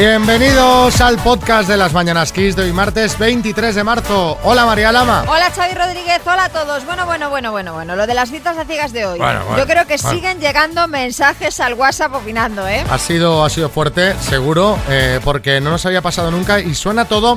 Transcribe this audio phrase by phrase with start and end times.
[0.00, 4.38] Bienvenidos al podcast de las Mañanas Kiss de hoy martes 23 de marzo.
[4.44, 5.26] Hola María Lama.
[5.28, 6.86] Hola Xavi Rodríguez, hola a todos.
[6.86, 7.96] Bueno, bueno, bueno, bueno, bueno.
[7.96, 9.18] Lo de las citas a ciegas de hoy.
[9.18, 10.10] Bueno, bueno, Yo creo que bueno.
[10.18, 12.82] siguen llegando mensajes al WhatsApp opinando, ¿eh?
[12.90, 17.04] Ha sido, ha sido fuerte, seguro, eh, porque no nos había pasado nunca y suena
[17.04, 17.36] todo,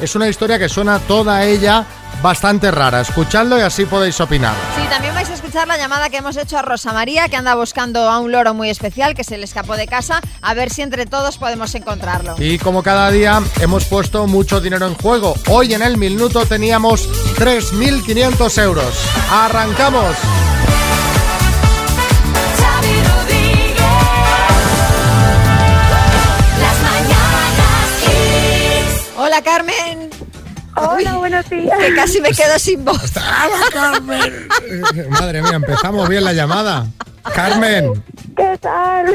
[0.00, 1.84] es una historia que suena toda ella
[2.24, 3.02] bastante rara.
[3.02, 4.54] Escuchadlo y así podéis opinar.
[4.74, 7.54] Sí, también vais a escuchar la llamada que hemos hecho a Rosa María, que anda
[7.54, 10.22] buscando a un loro muy especial que se le escapó de casa.
[10.40, 12.34] A ver si entre todos podemos encontrarlo.
[12.38, 15.34] Y como cada día hemos puesto mucho dinero en juego.
[15.50, 18.94] Hoy en el minuto teníamos 3.500 euros.
[19.30, 20.16] ¡Arrancamos!
[29.16, 30.03] Hola Carmen,
[30.76, 31.78] Hola, buenos días.
[31.78, 33.12] que casi me quedo sin voz.
[33.72, 34.48] Carmen!
[35.10, 36.86] Madre mía, empezamos bien la llamada.
[37.34, 38.02] Carmen.
[38.36, 39.06] ¿Qué tal?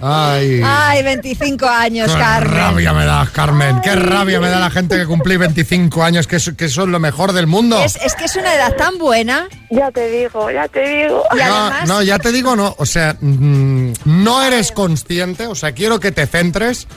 [0.00, 0.60] Ay.
[0.64, 2.50] Ay, 25 años, Qué Carmen.
[2.52, 3.80] rabia me da, Carmen.
[3.80, 6.98] Qué rabia me da la gente que cumplí 25 años, que, es- que son lo
[6.98, 7.80] mejor del mundo.
[7.80, 11.22] Es, es que es una edad tan buena Ya te digo, ya te digo.
[11.32, 11.88] y No, además...
[11.88, 12.74] no, ya te digo, no.
[12.78, 15.46] O sea, mm, no eres consciente.
[15.46, 16.88] O sea, quiero que te centres.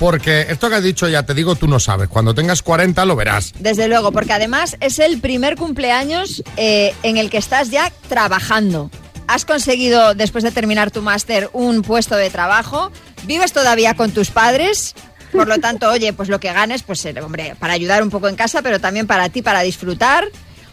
[0.00, 2.08] Porque esto que has dicho, ya te digo, tú no sabes.
[2.08, 3.52] Cuando tengas 40 lo verás.
[3.58, 8.90] Desde luego, porque además es el primer cumpleaños eh, en el que estás ya trabajando.
[9.26, 12.90] Has conseguido, después de terminar tu máster, un puesto de trabajo.
[13.24, 14.94] Vives todavía con tus padres.
[15.32, 18.28] Por lo tanto, oye, pues lo que ganes, pues, eh, hombre, para ayudar un poco
[18.28, 20.24] en casa, pero también para ti, para disfrutar.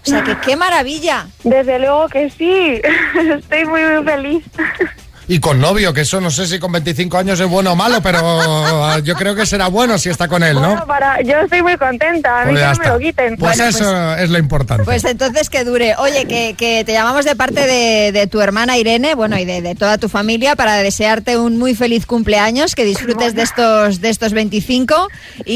[0.06, 1.28] O sea, que qué maravilla.
[1.44, 2.80] Desde luego que sí.
[3.38, 4.44] Estoy muy, muy feliz.
[5.30, 8.02] Y con novio, que eso no sé si con 25 años es bueno o malo,
[8.02, 10.88] pero yo creo que será bueno si está con él, Bueno, ¿no?
[10.88, 12.44] para, yo estoy muy contenta.
[12.44, 13.38] A mí Pues que no me lo quiten.
[13.38, 14.84] Pues Bueno, eso es lo importante.
[14.86, 15.96] Pues entonces que dure.
[15.98, 19.62] Oye, que, que te llamamos de parte de, de tu hermana Irene, bueno, y de,
[19.62, 24.10] de toda tu familia para desearte un muy feliz cumpleaños, que disfrutes de estos, de
[24.10, 25.10] estos 25
[25.46, 25.54] y,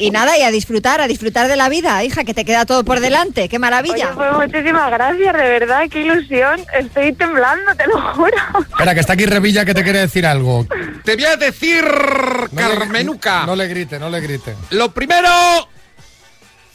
[0.00, 2.64] y- y nada, y a disfrutar, a disfrutar de la vida, hija, que te queda
[2.64, 3.48] todo por delante.
[3.48, 4.12] ¡Qué Oye, maravilla!
[4.14, 6.60] pues muchísimas gracias, de verdad, qué ilusión.
[6.78, 8.36] Estoy temblando, te lo juro.
[8.70, 10.66] Espera, que está aquí Revilla que te quiere decir algo.
[11.04, 13.46] Te voy a decir, No le- Carmenuca.
[13.46, 14.54] No le grite, no le grite.
[14.72, 15.30] Lo primero,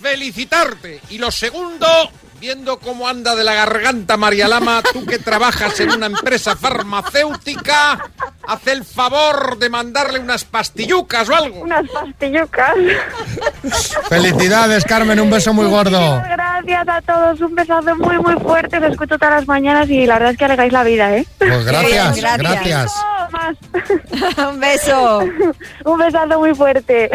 [0.01, 1.01] felicitarte.
[1.11, 1.85] Y lo segundo,
[2.40, 8.09] viendo cómo anda de la garganta María Lama, tú que trabajas en una empresa farmacéutica,
[8.47, 11.62] haz el favor de mandarle unas pastillucas o algo.
[11.62, 12.75] Unas pastillucas.
[14.09, 16.00] Felicidades, Carmen, un beso muy gordo.
[16.00, 17.41] Muchísimas gracias a todos.
[17.41, 18.78] Un besazo muy, muy fuerte.
[18.78, 21.25] Os escucho todas las mañanas y la verdad es que alegráis la vida, ¿eh?
[21.38, 22.38] Pues gracias, gracias.
[22.40, 22.94] gracias.
[23.31, 23.57] Más.
[24.50, 25.19] un beso.
[25.85, 27.09] Un besazo muy fuerte.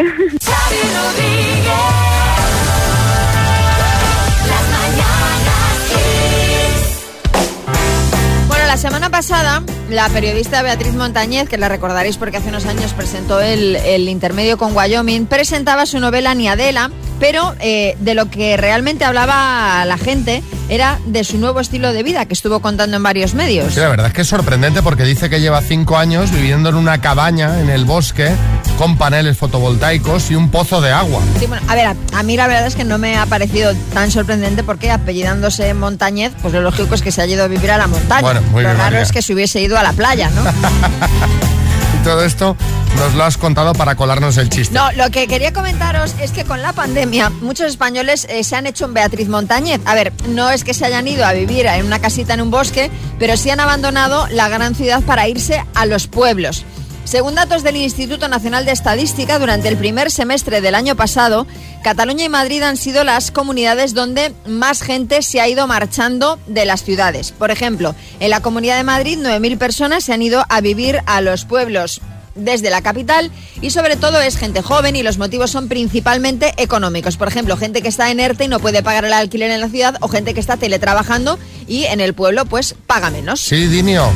[8.71, 13.41] La semana pasada, la periodista Beatriz Montañez, que la recordaréis porque hace unos años presentó
[13.41, 19.03] el, el intermedio con Wyoming, presentaba su novela Niadela, pero eh, de lo que realmente
[19.05, 23.33] hablaba la gente era de su nuevo estilo de vida que estuvo contando en varios
[23.33, 23.73] medios.
[23.73, 26.75] Sí, la verdad es que es sorprendente porque dice que lleva cinco años viviendo en
[26.75, 28.31] una cabaña en el bosque
[28.77, 31.21] con paneles fotovoltaicos y un pozo de agua.
[31.39, 33.73] Sí, bueno, a ver, a, a mí la verdad es que no me ha parecido
[33.93, 37.69] tan sorprendente porque apellidándose Montañez, pues lo lógico es que se haya ido a vivir
[37.69, 38.21] a la montaña.
[38.21, 39.01] Bueno, muy lo bien, raro María.
[39.01, 40.43] es que se hubiese ido a la playa, ¿no?
[41.93, 42.55] Y todo esto
[42.97, 44.73] nos lo has contado para colarnos el chiste.
[44.73, 48.65] No, lo que quería comentaros es que con la pandemia muchos españoles eh, se han
[48.65, 49.81] hecho en Beatriz Montañez.
[49.85, 52.49] A ver, no es que se hayan ido a vivir en una casita en un
[52.51, 52.89] bosque,
[53.19, 56.65] pero sí han abandonado la gran ciudad para irse a los pueblos.
[57.03, 61.45] Según datos del Instituto Nacional de Estadística, durante el primer semestre del año pasado,
[61.83, 66.65] Cataluña y Madrid han sido las comunidades donde más gente se ha ido marchando de
[66.65, 67.31] las ciudades.
[67.31, 71.21] Por ejemplo, en la Comunidad de Madrid, 9.000 personas se han ido a vivir a
[71.21, 72.01] los pueblos
[72.35, 73.31] desde la capital
[73.61, 77.17] y sobre todo es gente joven y los motivos son principalmente económicos.
[77.17, 79.69] Por ejemplo, gente que está en ERTE y no puede pagar el alquiler en la
[79.69, 83.41] ciudad o gente que está teletrabajando y en el pueblo pues paga menos.
[83.41, 84.11] Sí, Dinio.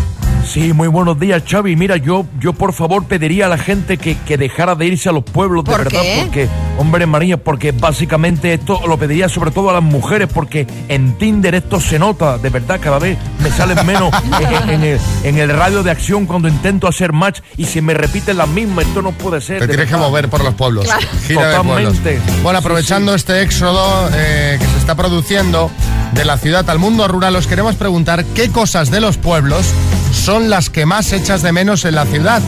[0.45, 1.75] Sí, muy buenos días, Xavi.
[1.75, 5.11] Mira, yo, yo por favor pediría a la gente que, que dejara de irse a
[5.11, 6.21] los pueblos, de ¿Por verdad, qué?
[6.23, 6.47] porque,
[6.77, 11.55] hombre María, porque básicamente esto lo pediría sobre todo a las mujeres, porque en Tinder
[11.55, 14.13] esto se nota, de verdad, cada vez me salen menos
[14.63, 17.93] en, en el, en el radio de acción cuando intento hacer match y se me
[17.93, 19.59] repiten las mismas, esto no puede ser.
[19.59, 20.07] Te de tienes que verdad.
[20.07, 20.85] mover por los pueblos.
[20.85, 21.07] Claro.
[21.27, 21.95] Gira de pueblos.
[21.97, 22.41] Totalmente.
[22.43, 25.69] Bueno, aprovechando este éxodo eh, que se está produciendo
[26.13, 29.73] de la ciudad al mundo rural, os queremos preguntar qué cosas de los pueblos
[30.15, 32.41] son las que más echas de menos en la ciudad.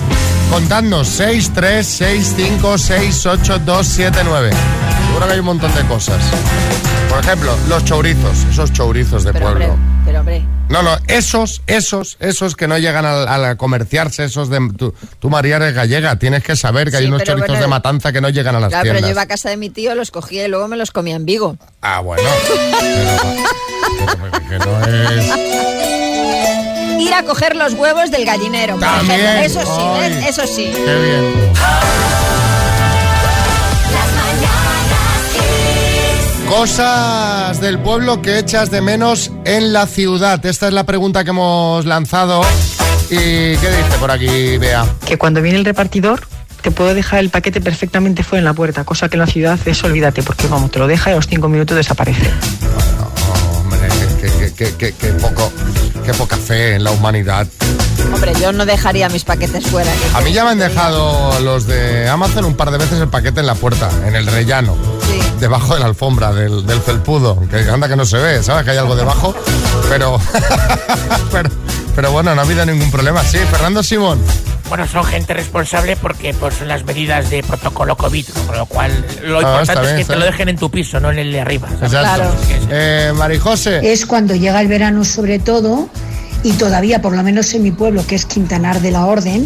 [0.50, 4.50] Contadnos 6, 3, 6, 5, 6, 8, 2, 7, 9.
[5.08, 6.22] Seguro que hay un montón de cosas.
[7.10, 9.66] Por ejemplo, los chourizos, esos chourizos de Pero, pueblo.
[9.74, 14.50] hombre, Pero hombre, No, no, esos, esos, esos que no llegan a, a comerciarse, esos
[14.50, 14.60] de...
[14.78, 17.62] Tú, tú, María, eres gallega, tienes que saber que hay Sí, unos pero chorizos bueno,
[17.62, 19.10] de matanza que no llegan a las claro, pero tiendas.
[19.10, 21.26] yo iba a casa de mi tío, los cogía y luego me los comía en
[21.26, 21.58] Vigo.
[21.82, 22.24] Ah, bueno.
[24.00, 25.97] Pero, pero que no es...
[27.00, 29.20] Ir a coger los huevos del gallinero, por También.
[29.22, 29.62] ejemplo.
[29.62, 30.00] Eso sí, Ay.
[30.14, 30.26] ¿ves?
[30.30, 30.72] Eso sí.
[30.74, 31.54] Qué bien.
[33.94, 36.50] Las mañanas Kiss.
[36.50, 40.44] Cosas del pueblo que echas de menos en la ciudad.
[40.46, 42.42] Esta es la pregunta que hemos lanzado.
[43.10, 43.16] ¿Y
[43.58, 44.86] qué dice por aquí, Bea?
[45.06, 46.28] que cuando viene el repartidor
[46.62, 49.58] te puedo dejar el paquete perfectamente fuera en la puerta, cosa que en la ciudad
[49.66, 52.30] es olvídate, porque vamos, te lo deja y a los cinco minutos desaparece.
[53.32, 53.88] Oh, hombre,
[54.58, 55.52] qué poco,
[56.08, 57.46] qué poca fe en la humanidad.
[58.14, 59.92] Hombre, yo no dejaría mis paquetes fuera.
[60.14, 63.42] A mí ya me han dejado los de Amazon un par de veces el paquete
[63.42, 65.20] en la puerta, en el rellano, Sí.
[65.42, 68.64] debajo de la alfombra, del, del felpudo, que anda que no se ve, ¿sabes?
[68.64, 69.36] Que hay algo debajo,
[69.90, 70.18] pero,
[71.32, 71.50] pero,
[71.94, 73.22] pero bueno, no ha habido ningún problema.
[73.26, 74.20] Sí, Fernando Simón.
[74.70, 78.92] Bueno, son gente responsable porque pues, son las medidas de protocolo COVID, con lo cual
[79.24, 81.32] lo Ah, importante bien, es que te lo dejen en tu piso, no en el
[81.32, 81.68] de arriba.
[81.70, 81.94] ¿sabes?
[81.94, 82.16] Exacto.
[82.16, 82.36] Claro.
[82.72, 83.92] Eh, Marijose.
[83.94, 85.90] es cuando llega el verano sobre todo
[86.44, 89.46] y todavía, por lo menos en mi pueblo, que es Quintanar de la Orden,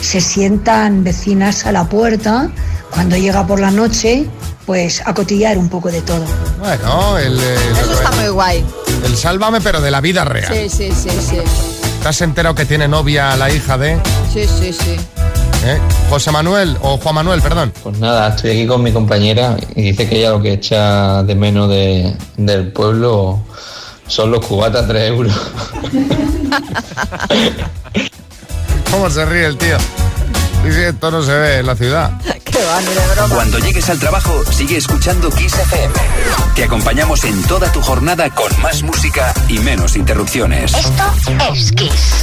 [0.00, 2.50] se sientan vecinas a la puerta
[2.90, 4.26] cuando llega por la noche,
[4.66, 6.24] pues a cotillar un poco de todo.
[6.60, 8.64] Bueno, el, el- Eso está muy guay.
[9.04, 10.52] el sálvame, pero de la vida real.
[10.54, 11.36] Sí, sí, sí, sí.
[12.04, 13.98] ¿Te has enterado que tiene novia la hija de
[14.30, 14.94] Sí, sí, sí.
[15.64, 15.80] eh,
[16.10, 17.72] José Manuel, o Juan Manuel, perdón?
[17.82, 21.34] Pues nada, estoy aquí con mi compañera y dice que ella lo que echa de
[21.34, 23.40] menos de, del pueblo
[24.06, 25.32] son los cubatas a 3 euros.
[28.90, 29.78] ¿Cómo se ríe el tío?
[30.62, 32.10] Dice, esto no se ve en la ciudad.
[32.54, 33.34] Qué va, ni de broma.
[33.34, 35.92] Cuando llegues al trabajo, sigue escuchando Kiss FM.
[36.54, 40.72] Te acompañamos en toda tu jornada con más música y menos interrupciones.
[40.74, 41.02] Esto
[41.52, 42.14] es Kiss.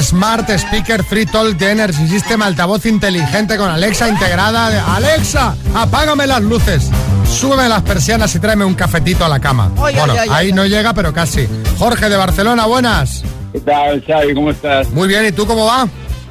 [0.00, 4.70] Smart Speaker Free Talk de Energy System, altavoz inteligente con Alexa integrada.
[4.70, 6.88] de- Alexa, apágame las luces,
[7.30, 9.68] súbeme las persianas y tráeme un cafetito a la cama.
[9.74, 11.46] Bueno, ahí no llega, pero casi.
[11.78, 13.22] Jorge de Barcelona, buenas.
[13.52, 14.34] ¿Qué tal, Xavi?
[14.34, 14.88] ¿Cómo estás?
[14.90, 15.86] Muy bien, ¿y tú cómo va?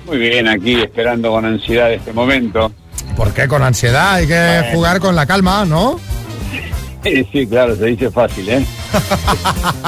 [0.05, 2.71] Muy bien, aquí esperando con ansiedad este momento.
[3.15, 3.47] ¿Por qué?
[3.47, 4.75] Con ansiedad, hay que Bueno.
[4.75, 5.99] jugar con la calma, ¿no?
[7.03, 8.65] Sí, sí, claro, se dice fácil, ¿eh?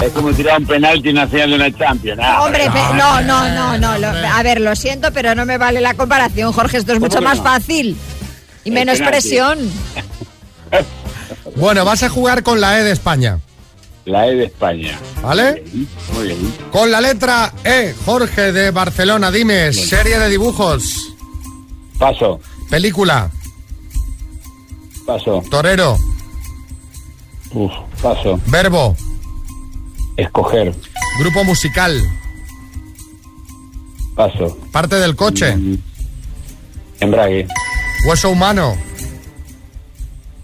[0.06, 2.20] es como tirar un penalti en una final de una Champions.
[2.22, 3.98] Ah, Hombre, no, no, no, no.
[3.98, 6.78] lo- a ver, lo siento, pero no me vale la comparación, Jorge.
[6.78, 7.44] Esto es mucho más no?
[7.44, 7.96] fácil.
[8.66, 9.12] Y El menos penalti.
[9.20, 9.60] presión.
[11.56, 13.40] Bueno, vas a jugar con la E de España,
[14.06, 15.00] La E de España.
[15.22, 15.64] ¿vale?
[16.14, 16.54] Muy bien.
[16.72, 20.84] Con la letra E, Jorge de Barcelona, dime, serie de dibujos,
[21.98, 23.32] Paso, película,
[25.06, 25.98] paso, torero,
[27.54, 27.72] uf,
[28.02, 28.40] paso.
[28.48, 28.96] verbo,
[30.18, 30.76] Escoger,
[31.20, 32.00] grupo musical,
[34.16, 34.58] paso.
[34.74, 35.56] parte del coche,
[37.00, 37.48] Embrague,
[38.08, 38.76] hueso humano,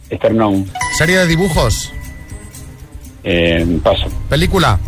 [0.09, 1.91] esternón, serie de dibujos,
[3.23, 4.79] eh, paso, película,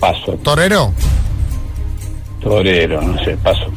[0.00, 0.32] paso.
[0.42, 0.92] torero,
[2.40, 3.72] Torero, no sé, paso.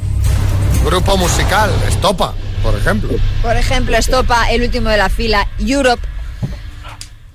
[0.86, 2.34] grupo musical, estopa,
[2.64, 3.10] por ejemplo.
[3.42, 6.02] Por ejemplo, Estopa, el último de la fila, Europe.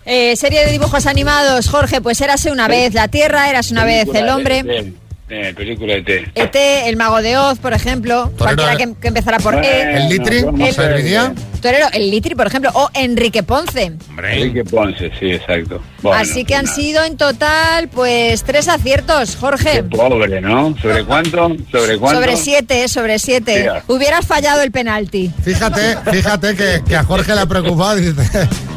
[0.05, 4.09] Eh, serie de dibujos animados, Jorge, pues érase una vez la Tierra, érase una vez
[4.13, 4.65] el hombre.
[4.67, 4.93] Eh,
[5.29, 6.33] eh, película de T.
[6.35, 6.57] ET,
[6.89, 8.33] el mago de Oz, por ejemplo.
[8.37, 9.97] Torero Cualquiera de- que, que empezara por Bueno, E.
[9.99, 11.33] ¿El litri vamos a serviría?
[11.61, 12.71] Torero, el Litri, por ejemplo.
[12.75, 13.93] O Enrique Ponce.
[14.19, 15.81] Enrique Ponce, sí, exacto.
[16.03, 16.77] Bueno, Así que han nada.
[16.77, 19.71] sido en total, pues, tres aciertos, Jorge.
[19.73, 20.75] Qué pobre, ¿no?
[20.81, 21.57] ¿Sobre cuánto?
[21.71, 22.21] ¿Sobre cuánto?
[22.21, 23.61] Sobre siete, sobre siete.
[23.61, 23.85] Mira.
[23.87, 25.31] Hubieras fallado el penalti.
[25.43, 28.15] Fíjate, fíjate que, que a Jorge le ha preocupado, dice,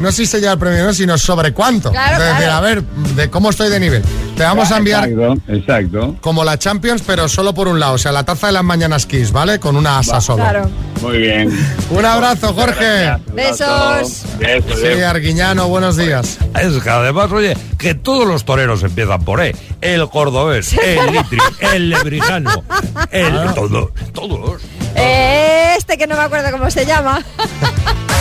[0.00, 1.90] no si se lleva el premio, no, sino sobre cuánto.
[1.90, 2.52] Claro, claro.
[2.52, 4.02] a ver, de cómo estoy de nivel.
[4.36, 6.16] Te vamos a enviar Exacto, exacto.
[6.20, 9.06] como la Champions, pero solo por un lado, o sea, la taza de las mañanas
[9.06, 9.60] Kiss, ¿vale?
[9.60, 10.42] Con una asa solo.
[10.42, 10.68] Claro.
[11.02, 11.50] Muy bien.
[11.90, 13.16] Un abrazo, Jorge.
[13.32, 14.24] Besos.
[14.38, 14.80] Besos.
[14.80, 16.38] Sí, Arguiñano, buenos días.
[16.60, 19.54] Es que además, oye, que todos los toreros empiezan por E.
[19.80, 22.64] El cordobés, el litri, el lebrijano,
[23.10, 23.54] el...
[23.54, 24.62] Todo, todos.
[24.96, 27.22] Eh, Este que no me acuerdo cómo se llama.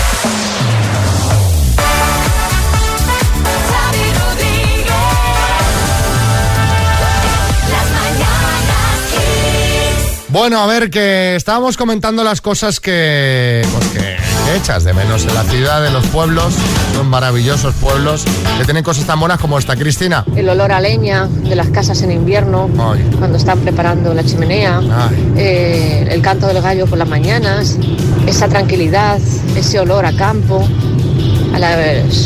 [10.33, 15.25] Bueno, a ver, que estábamos comentando las cosas que, pues que, que echas de menos
[15.27, 16.55] en la ciudad, de los pueblos,
[16.95, 18.25] son maravillosos pueblos,
[18.57, 20.25] que tienen cosas tan buenas como esta, Cristina.
[20.35, 23.07] El olor a leña de las casas en invierno, Ay.
[23.19, 24.81] cuando están preparando la chimenea,
[25.37, 27.77] eh, el canto del gallo por las mañanas,
[28.25, 29.19] esa tranquilidad,
[29.55, 30.67] ese olor a campo.
[31.51, 31.77] La,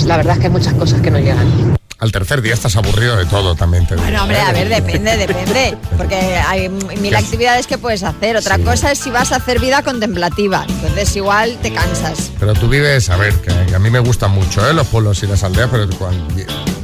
[0.05, 1.77] la verdad es que hay muchas cosas que no llegan.
[1.99, 4.03] Al tercer día estás aburrido de todo, también te digo.
[4.05, 5.75] Bueno, hombre, a ver, depende, depende.
[5.97, 8.37] Porque hay mil actividades que puedes hacer.
[8.37, 10.63] Otra cosa es si vas a hacer vida contemplativa.
[10.69, 12.31] Entonces igual te cansas.
[12.39, 14.73] Pero tú vives, a ver, que a mí me gustan mucho ¿eh?
[14.75, 16.27] los pueblos y las aldeas, pero cuando-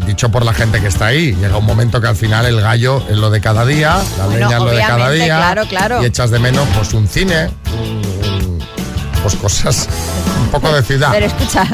[0.07, 3.03] dicho por la gente que está ahí, llega un momento que al final el gallo
[3.07, 6.03] es lo de cada día, la Bueno, leña es lo de cada día, claro, claro.
[6.03, 7.49] y echas de menos pues un cine,
[9.21, 9.87] pues cosas,
[10.41, 11.09] un poco de ciudad.
[11.11, 11.67] Pero escucha.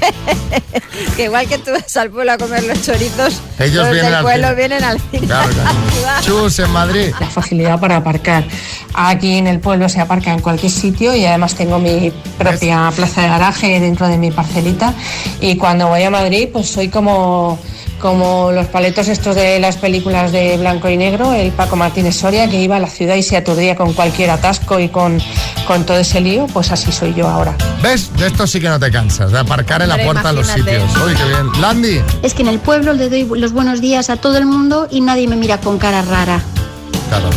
[1.16, 4.14] que igual que tú vas al pueblo a comer los chorizos, Ellos los vienen del
[4.14, 4.56] al pueblo cine.
[4.56, 5.26] vienen al cine.
[5.26, 6.20] Claro, claro.
[6.22, 7.12] Chus en Madrid.
[7.20, 8.44] La facilidad para aparcar.
[8.94, 13.22] Aquí en el pueblo se aparca en cualquier sitio y además tengo mi propia plaza
[13.22, 14.94] de garaje dentro de mi parcelita.
[15.40, 17.58] Y cuando voy a Madrid, pues soy como,
[17.98, 22.48] como los paletos estos de las películas de blanco y negro, el Paco Martínez Soria,
[22.48, 25.20] que iba a la ciudad y se aturdía con cualquier atasco y con,
[25.66, 27.56] con todo ese lío, pues así soy yo ahora.
[27.82, 28.14] ¿Ves?
[28.16, 30.84] De esto sí que no te cansas, de aparcar en la puerta de los sitios.
[31.04, 31.60] Uy, qué bien.
[31.60, 32.00] Landy.
[32.22, 35.00] Es que en el pueblo le doy los buenos días a todo el mundo y
[35.00, 36.40] nadie me mira con cara rara.
[37.08, 37.30] Claro.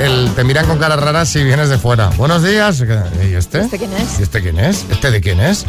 [0.00, 2.08] El- te miran con cara rara si vienes de fuera.
[2.16, 2.80] Buenos días.
[2.80, 3.60] ¿Y este?
[3.60, 4.18] ¿Este quién es?
[4.18, 4.86] ¿Y este quién es?
[4.90, 5.66] ¿Este de quién es?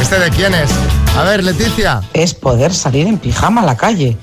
[0.00, 0.70] ¿Este de quién es?
[1.18, 2.00] A ver, Leticia.
[2.12, 4.16] es poder salir en pijama a la calle.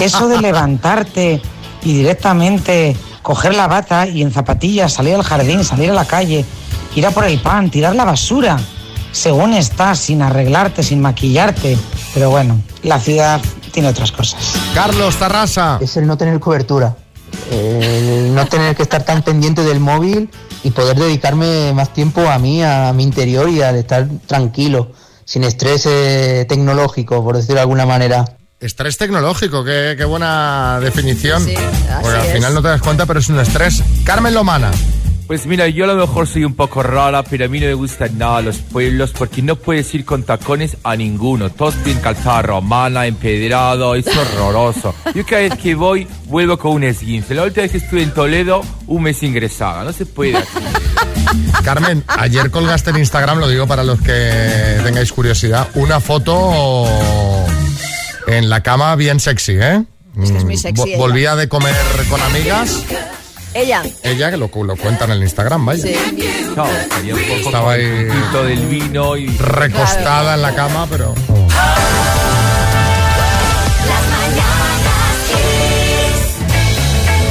[0.00, 1.42] Eso de levantarte
[1.84, 6.46] y directamente coger la bata y en zapatillas salir al jardín, salir a la calle,
[6.94, 8.56] ir a por el pan, tirar la basura,
[9.12, 11.76] según estás, sin arreglarte, sin maquillarte.
[12.14, 13.38] Pero bueno, la ciudad
[13.70, 14.40] tiene otras cosas.
[14.74, 15.76] Carlos Tarrasa.
[15.82, 16.96] Es el no tener cobertura.
[17.50, 20.28] El no tener que estar tan pendiente del móvil
[20.64, 24.92] y poder dedicarme más tiempo a mí, a mi interior y al estar tranquilo,
[25.24, 28.24] sin estrés eh, tecnológico, por decirlo de alguna manera.
[28.60, 31.44] Estrés tecnológico, qué, qué buena definición.
[31.44, 32.32] Sí, así Porque al es.
[32.32, 33.82] final no te das cuenta, pero es un estrés.
[34.04, 34.70] Carmen Lomana.
[35.28, 37.74] Pues mira, yo a lo mejor soy un poco rara, pero a mí no me
[37.74, 41.50] gustan nada los pueblos porque no puedes ir con tacones a ninguno.
[41.50, 44.94] Todos tienen calzada romana, empedrado, es horroroso.
[45.14, 47.34] Yo cada vez que voy, vuelvo con un esguince.
[47.34, 49.84] La última vez que estuve en Toledo, un mes ingresada.
[49.84, 50.38] No se puede.
[51.62, 56.86] Carmen, ayer colgaste en Instagram, lo digo para los que tengáis curiosidad, una foto
[58.26, 59.84] en la cama bien sexy, ¿eh?
[60.22, 60.96] Es que es muy Mm, sexy vo- ella.
[60.98, 61.76] Volvía de comer
[62.08, 62.82] con amigas.
[63.54, 63.82] Ella.
[64.02, 65.82] Ella, que lo, lo cuenta en el Instagram, vaya.
[65.82, 65.94] Sí.
[66.48, 69.26] Un poco Estaba ahí el del vino y...
[69.38, 71.14] recostada en la cama, pero...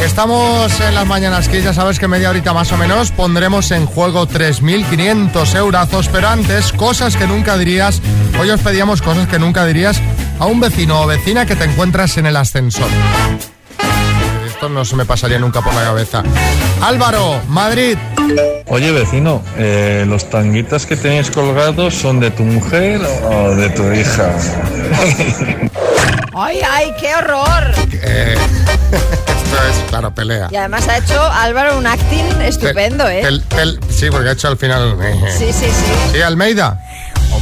[0.03, 3.86] Estamos en las mañanas que ya sabes que media horita más o menos pondremos en
[3.86, 8.01] juego 3.500 eurazos, pero antes, cosas que nunca dirías.
[8.39, 10.00] Hoy os pedíamos cosas que nunca dirías
[10.39, 12.88] a un vecino o vecina que te encuentras en el ascensor.
[14.58, 16.24] Esto no se me pasaría nunca por la cabeza.
[16.82, 17.96] Álvaro, Madrid.
[18.66, 23.84] Oye vecino, eh, ¿los tanguitas que tenéis colgados son de tu mujer o de tu
[23.94, 24.34] hija?
[26.34, 27.72] ¡Ay, ay, qué horror!
[28.02, 28.36] Eh,
[28.92, 30.48] esto es, claro, pelea.
[30.50, 33.22] Y además ha hecho Álvaro un acting estupendo, ¿eh?
[33.90, 34.98] Sí, porque ha hecho al final...
[35.38, 35.94] Sí, sí, sí.
[36.14, 36.82] Sí, Almeida.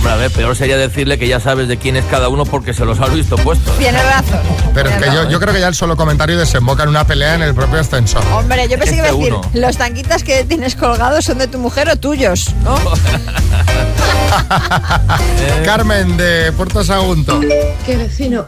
[0.06, 2.76] Hombre, a ver, peor sería decirle que ya sabes de quién es cada uno porque
[2.76, 3.76] se los has visto puestos.
[3.80, 4.40] Tiene razón.
[4.76, 7.34] Pero es que yo, yo creo que ya el solo comentario desemboca en una pelea
[7.34, 8.24] en el propio ascensor.
[8.32, 9.50] Hombre, yo pensé que iba a Este decir, uno.
[9.56, 12.78] los tanquitas que tienes colgados son de tu mujer o tuyos, ¿no?
[15.66, 17.40] Carmen de Puerto Sagunto.
[17.84, 18.46] ¿Qué vecino?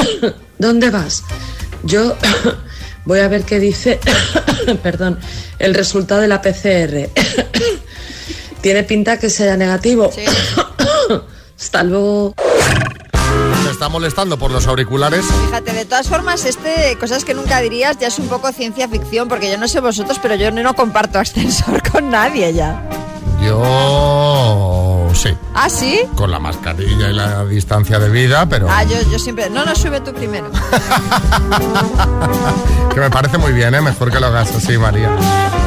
[0.58, 1.22] ¿Dónde vas?
[1.82, 2.14] Yo
[3.06, 3.98] voy a ver qué dice,
[4.82, 5.18] perdón,
[5.58, 7.08] el resultado de la PCR.
[8.60, 10.10] Tiene pinta que sea negativo.
[11.60, 12.34] Hasta luego.
[13.64, 15.24] Me está molestando por los auriculares.
[15.46, 19.28] Fíjate, de todas formas, este, cosas que nunca dirías, ya es un poco ciencia ficción,
[19.28, 22.82] porque yo no sé vosotros, pero yo no comparto ascensor con nadie ya.
[23.42, 24.79] Yo
[25.20, 26.00] sí, ¿Ah, sí?
[26.14, 29.50] con la mascarilla y la distancia de vida, pero Ah, yo, yo siempre...
[29.50, 30.50] No, no, sube tú primero.
[32.94, 33.80] que me parece muy bien, ¿eh?
[33.80, 35.08] mejor que lo hagas así, María.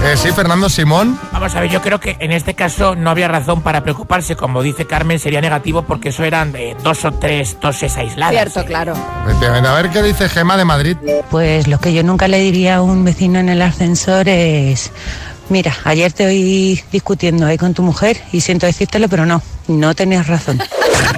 [0.05, 1.17] Eh, sí, Fernando Simón.
[1.31, 4.36] Vamos a ver, yo creo que en este caso no había razón para preocuparse.
[4.36, 8.33] Como dice Carmen, sería negativo porque eso eran eh, dos o tres toses aisladas.
[8.33, 8.93] Cierto, claro.
[9.25, 9.69] Efectivamente.
[9.69, 10.98] A ver qué dice Gema de Madrid.
[11.31, 14.91] Pues lo que yo nunca le diría a un vecino en el ascensor es,
[15.50, 19.96] mira, ayer te oí discutiendo ahí con tu mujer y siento decírtelo, pero no, no
[19.96, 20.62] tenías razón.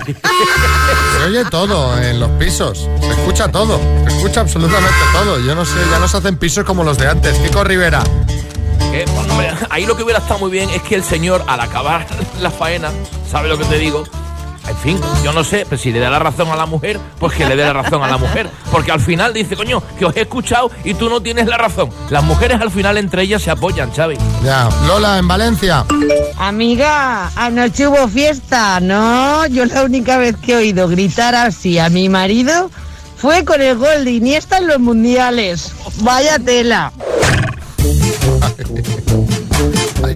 [0.06, 5.40] Se oye todo en los pisos, se escucha todo, se escucha absolutamente todo.
[5.40, 7.38] Yo no sé, ya no se hacen pisos como los de antes.
[7.40, 8.04] Kiko Rivera.
[8.94, 11.60] Eh, bueno, hombre, ahí lo que hubiera estado muy bien es que el señor, al
[11.60, 12.06] acabar
[12.40, 12.92] la faena,
[13.30, 14.04] ¿sabe lo que te digo?
[14.68, 17.34] En fin, yo no sé, pero si le da la razón a la mujer, pues
[17.34, 18.50] que le dé la razón a la mujer.
[18.72, 21.90] Porque al final dice, coño, que os he escuchado y tú no tienes la razón.
[22.10, 24.18] Las mujeres al final entre ellas se apoyan, Xavi.
[24.44, 25.86] Ya, Lola, en Valencia.
[26.38, 29.46] Amiga, anoche hubo fiesta, ¿no?
[29.48, 32.70] Yo la única vez que he oído gritar así a mi marido
[33.18, 35.74] fue con el gol de Iniesta en los mundiales.
[36.02, 36.92] Vaya tela.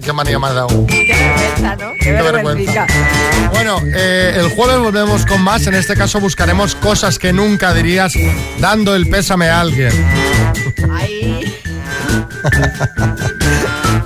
[0.00, 0.86] qué manía me has dado.
[0.86, 1.92] Qué vergüenza, ¿no?
[1.92, 2.86] Qué Qué vergüenza.
[3.52, 5.66] Bueno, eh, el jueves volvemos con más.
[5.66, 8.14] En este caso buscaremos cosas que nunca dirías
[8.58, 9.92] dando el pésame a alguien.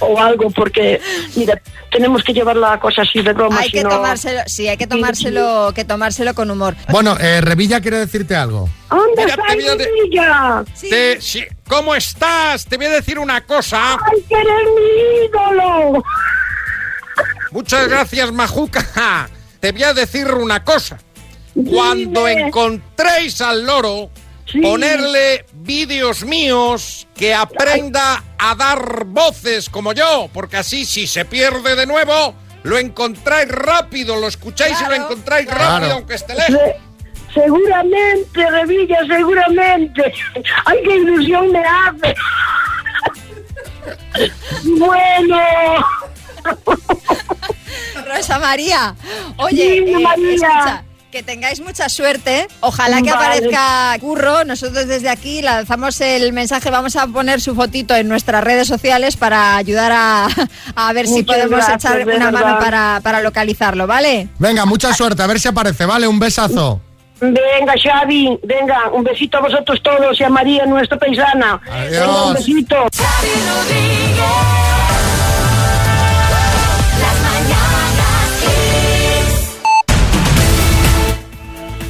[0.01, 1.01] o algo, porque,
[1.37, 3.61] mira, tenemos que llevar la cosa así de broma.
[3.61, 6.75] Hay si que tomárselo, sí, hay que tomárselo, que tomárselo con humor.
[6.91, 8.69] Bueno, eh, Revilla quiere decirte algo.
[8.89, 10.65] ¿Dónde Mira, está te voy a de- Revilla?
[10.81, 11.41] Te- sí,
[11.71, 12.67] ¿Cómo estás?
[12.67, 13.93] Te voy a decir una cosa.
[13.93, 16.03] ¡Ay, que eres mi ídolo!
[17.53, 19.31] Muchas gracias, Majuca.
[19.61, 20.99] Te voy a decir una cosa.
[21.71, 24.11] Cuando encontréis al loro,
[24.61, 31.77] ponerle vídeos míos que aprenda a dar voces como yo, porque así si se pierde
[31.77, 35.93] de nuevo, lo encontráis rápido, lo escucháis y lo encontráis rápido, Claro.
[35.95, 36.61] aunque esté lejos.
[37.35, 40.13] Se- seguramente, Revilla, seguramente.
[40.65, 42.15] ¡Ay, qué ilusión me hace!
[44.79, 45.39] bueno.
[48.07, 48.95] Rosa María,
[49.37, 50.33] oye, Sí, eh, María.
[50.35, 52.49] escucha, que tengáis mucha suerte.
[52.61, 53.27] Ojalá que Vale.
[53.27, 54.45] aparezca Curro.
[54.45, 56.71] Nosotros desde aquí lanzamos el mensaje.
[56.71, 60.29] Vamos a poner su fotito en nuestras redes sociales para ayudar a,
[60.75, 64.29] a ver si podemos gracias, echar una mano para, para localizarlo, ¿vale?
[64.39, 66.07] Venga, mucha suerte, a ver si aparece, ¿vale?
[66.09, 66.81] Un besazo.
[67.21, 71.61] Venga, Xavi, venga, un besito a vosotros todos y a María, nuestra paisana.
[71.71, 72.07] Adiós.
[72.07, 72.77] Venga, un besito.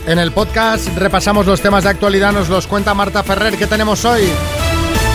[0.07, 3.57] En el podcast repasamos los temas de actualidad, nos los cuenta Marta Ferrer.
[3.57, 4.29] ¿Qué tenemos hoy?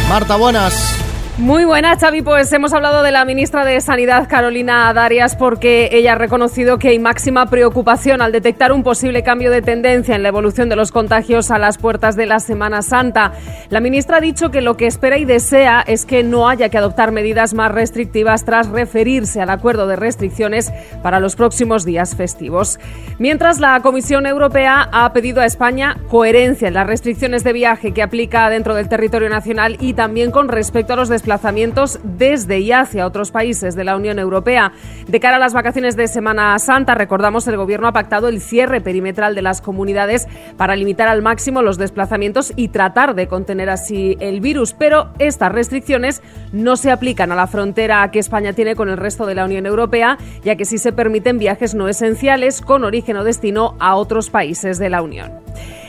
[0.08, 1.05] Marta, buenas.
[1.38, 2.22] Muy buenas, Xavi.
[2.22, 6.88] Pues hemos hablado de la ministra de Sanidad, Carolina Darias, porque ella ha reconocido que
[6.88, 10.94] hay máxima preocupación al detectar un posible cambio de tendencia en la evolución de los
[10.94, 13.34] contagios a las puertas de la Semana Santa.
[13.70, 16.78] La ministra ha dicho que lo que espera y desea es que no haya que
[16.78, 20.72] adoptar medidas más restrictivas tras referirse al acuerdo de restricciones
[21.04, 22.80] para los próximos días festivos.
[23.20, 28.04] Mientras, la Comisión Europea ha pedido a España coherencia en las restricciones de viaje que
[28.04, 33.08] aplica dentro del territorio nacional y también con respecto a los desplazamientos desde y hacia
[33.08, 34.74] otros países de la Unión Europea.
[35.08, 38.80] De cara a las vacaciones de Semana Santa, recordamos, el Gobierno ha pactado el cierre
[38.80, 44.18] perimetral de las comunidades para limitar al máximo los desplazamientos y tratar de contener así
[44.20, 44.74] el virus.
[44.74, 46.22] Pero estas restricciones
[46.54, 49.66] no se aplican a la frontera que España tiene con el resto de la Unión
[49.66, 54.30] Europea, ya que sí se permiten viajes no esenciales con origen o destino a otros
[54.30, 55.32] países de la Unión.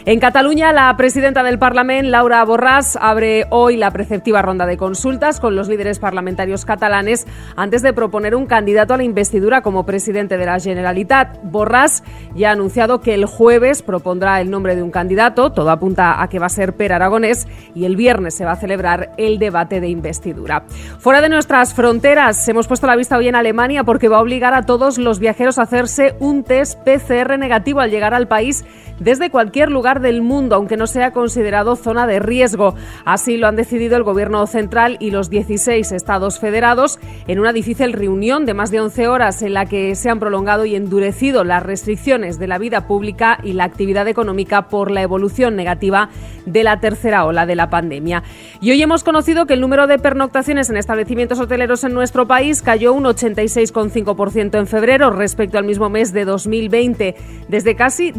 [0.09, 5.41] En Cataluña, la presidenta del Parlamento, Laura Borràs, abre hoy la preceptiva ronda de consultas
[5.41, 10.39] con los líderes parlamentarios catalanes antes de proponer un candidato a la investidura como presidente
[10.39, 11.43] de la Generalitat.
[11.43, 12.05] Borràs
[12.37, 16.29] ya ha anunciado que el jueves propondrá el nombre de un candidato, todo apunta a
[16.29, 19.81] que va a ser Per Aragonés, y el viernes se va a celebrar el debate
[19.81, 20.67] de investidura.
[21.01, 24.55] Fuera de nuestras fronteras, hemos puesto la vista hoy en Alemania porque va a obligar
[24.55, 28.65] a todos los viajeros a hacerse un test PCR negativo al llegar al país
[29.01, 32.75] desde cualquier lugar del mundo, aunque no sea considerado zona de riesgo.
[33.05, 37.93] Así lo han decidido el Gobierno central y los 16 estados federados en una difícil
[37.93, 41.63] reunión de más de 11 horas en la que se han prolongado y endurecido las
[41.63, 46.09] restricciones de la vida pública y la actividad económica por la evolución negativa
[46.47, 48.23] de la tercera ola de la pandemia.
[48.61, 52.63] Y hoy hemos conocido que el número de pernoctaciones en establecimientos hoteleros en nuestro país
[52.63, 57.17] cayó un 86,5% en febrero respecto al mismo mes de 2020,
[57.49, 58.13] desde casi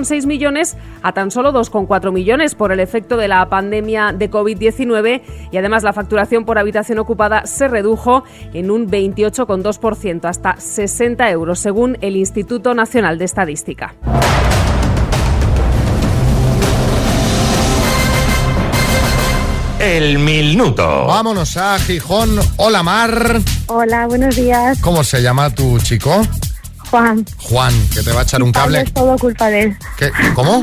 [0.00, 5.22] 17,6 millones a tan solo 2,4 millones por el efecto de la pandemia de COVID-19
[5.50, 11.58] y además la facturación por habitación ocupada se redujo en un 28,2% hasta 60 euros
[11.58, 13.94] según el Instituto Nacional de Estadística.
[19.78, 21.06] El minuto.
[21.06, 22.38] Vámonos a Gijón.
[22.58, 23.40] Hola, Mar.
[23.66, 24.78] Hola, buenos días.
[24.82, 26.20] ¿Cómo se llama tu chico?
[26.90, 27.24] Juan.
[27.38, 28.80] Juan, que te va a echar un cable.
[28.82, 29.76] Es todo culpa de él.
[29.96, 30.10] ¿Qué?
[30.34, 30.62] ¿Cómo?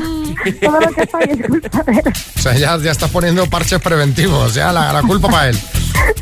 [0.60, 2.12] Todo lo que falla es culpa de él.
[2.36, 5.58] O sea, ya, ya estás poniendo parches preventivos, ya la, la culpa para él.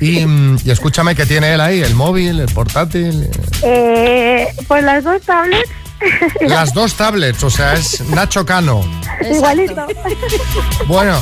[0.01, 0.19] Y,
[0.65, 3.29] y escúchame que tiene él ahí, el móvil, el portátil.
[3.63, 5.71] Eh, pues las dos tablets.
[6.43, 8.83] Las dos tablets, o sea, es Nacho Cano.
[9.33, 9.87] Igualito.
[10.87, 11.19] Bueno,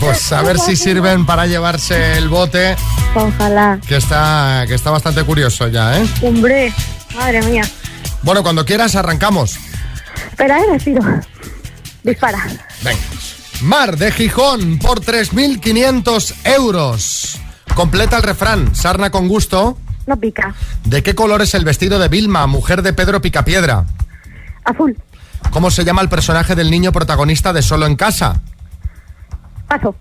[0.00, 2.76] pues a ver si sirven para llevarse el bote,
[3.14, 3.78] Ojalá.
[3.86, 6.06] que está, que está bastante curioso ya, ¿eh?
[6.22, 6.72] Hombre,
[7.14, 7.62] madre mía.
[8.22, 9.58] Bueno, cuando quieras arrancamos.
[10.30, 11.02] Espera, eh, respiro.
[12.02, 12.46] Dispara.
[12.82, 13.00] Venga.
[13.62, 17.38] Mar de Gijón por 3.500 euros.
[17.74, 19.76] Completa el refrán, sarna con gusto.
[20.06, 20.54] No pica.
[20.84, 23.84] ¿De qué color es el vestido de Vilma, mujer de Pedro Picapiedra?
[24.64, 24.96] Azul.
[25.50, 28.40] ¿Cómo se llama el personaje del niño protagonista de Solo en Casa?
[29.68, 29.94] Paso.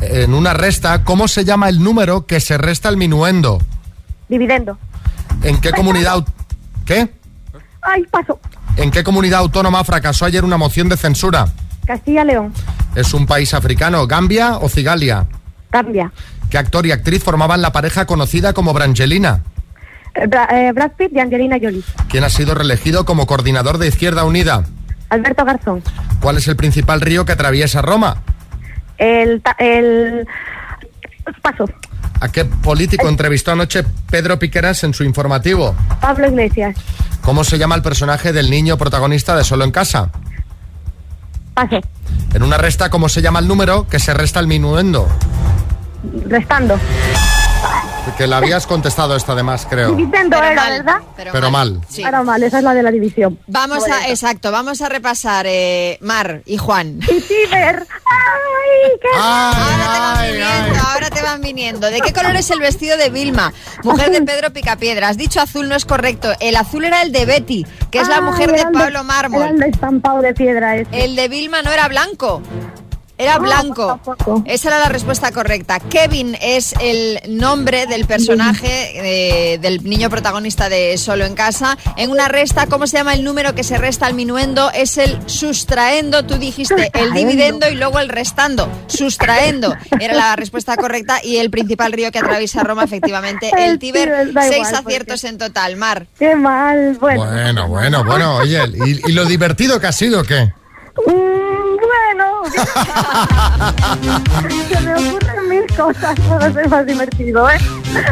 [0.00, 3.60] En una resta, ¿cómo se llama el número que se resta al minuendo?
[4.28, 4.78] Dividendo.
[5.42, 6.24] ¿En qué comunidad...
[6.84, 7.15] ¿Qué?
[7.88, 8.38] Ay, paso.
[8.76, 11.46] ¿En qué comunidad autónoma fracasó ayer una moción de censura?
[11.86, 12.52] Castilla-León.
[12.94, 15.26] ¿Es un país africano, Gambia o Cigalia?
[15.70, 16.12] Cambia.
[16.50, 19.42] ¿Qué actor y actriz formaban la pareja conocida como Brangelina?
[20.14, 21.82] Eh, Bra- eh, Brad Pitt y Angelina Jolie.
[22.08, 24.64] ¿Quién ha sido reelegido como coordinador de Izquierda Unida?
[25.10, 25.82] Alberto Garzón.
[26.20, 28.22] ¿Cuál es el principal río que atraviesa Roma?
[28.98, 30.26] El, el...
[31.42, 31.66] Paso.
[32.20, 35.74] ¿A qué político entrevistó anoche Pedro Piqueras en su informativo?
[36.00, 36.76] Pablo Iglesias.
[37.20, 40.10] ¿Cómo se llama el personaje del niño protagonista de Solo en Casa?
[41.54, 41.80] Paso.
[42.32, 45.08] En una resta, ¿cómo se llama el número que se resta al minuendo?
[46.28, 46.78] Restando.
[48.16, 49.96] Que la habías contestado esta además, creo.
[49.96, 51.00] Pero era, mal, ¿verdad?
[51.16, 51.80] Pero mal.
[51.88, 52.04] Sí.
[52.04, 53.38] Ahora mal, esa es la de la división.
[53.46, 57.00] Vamos a, exacto, vamos a repasar eh, Mar y Juan.
[57.02, 57.86] Y Ciber.
[58.06, 61.90] ¡Ay, qué ahora te van viniendo, ahora te van viniendo.
[61.90, 65.08] ¿De qué color es el vestido de Vilma, mujer de Pedro Picapiedra?
[65.08, 66.32] Has dicho azul, no es correcto.
[66.40, 69.02] El azul era el de Betty, que es la Ay, mujer de era Pablo Era
[69.02, 69.48] Mármol.
[69.48, 71.04] el de estampado de piedra ese.
[71.04, 72.42] El de Vilma no era blanco.
[73.18, 73.98] Era blanco.
[74.44, 75.80] Esa era la respuesta correcta.
[75.80, 81.78] Kevin es el nombre del personaje eh, del niño protagonista de Solo en Casa.
[81.96, 84.70] En una resta, ¿cómo se llama el número que se resta al minuendo?
[84.72, 86.26] Es el sustraendo.
[86.26, 88.68] Tú dijiste el dividendo y luego el restando.
[88.86, 89.74] Sustraendo.
[89.98, 91.18] Era la respuesta correcta.
[91.22, 94.32] Y el principal río que atraviesa Roma, efectivamente, el Tíber.
[94.48, 95.76] Seis aciertos en total.
[95.76, 96.06] Mar.
[96.18, 96.96] Qué mal.
[97.00, 97.24] Bueno.
[97.24, 98.36] Bueno, bueno, bueno.
[98.36, 100.52] Oye, ¿y, y lo divertido que ha sido qué?
[102.16, 102.42] Bueno.
[104.68, 107.58] Se me ocurren mil cosas para ser más divertido, ¿eh?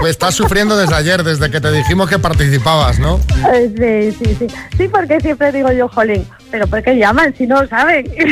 [0.00, 3.18] Pues estás sufriendo desde ayer, desde que te dijimos que participabas, ¿no?
[3.18, 4.46] Sí, sí, sí.
[4.76, 8.06] Sí, porque siempre digo yo, jolín, pero ¿por qué llaman si no saben?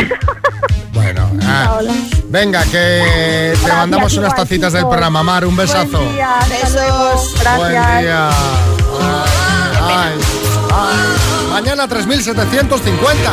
[0.93, 1.79] Bueno, ah,
[2.29, 5.23] venga, que te mandamos unas tacitas del programa.
[5.23, 5.99] Mar, un besazo.
[5.99, 7.35] Buen día, Besos.
[7.41, 7.59] Gracias.
[7.59, 8.29] Buen día.
[9.89, 10.13] Ay,
[10.71, 11.51] ay.
[11.51, 13.33] Mañana 3750.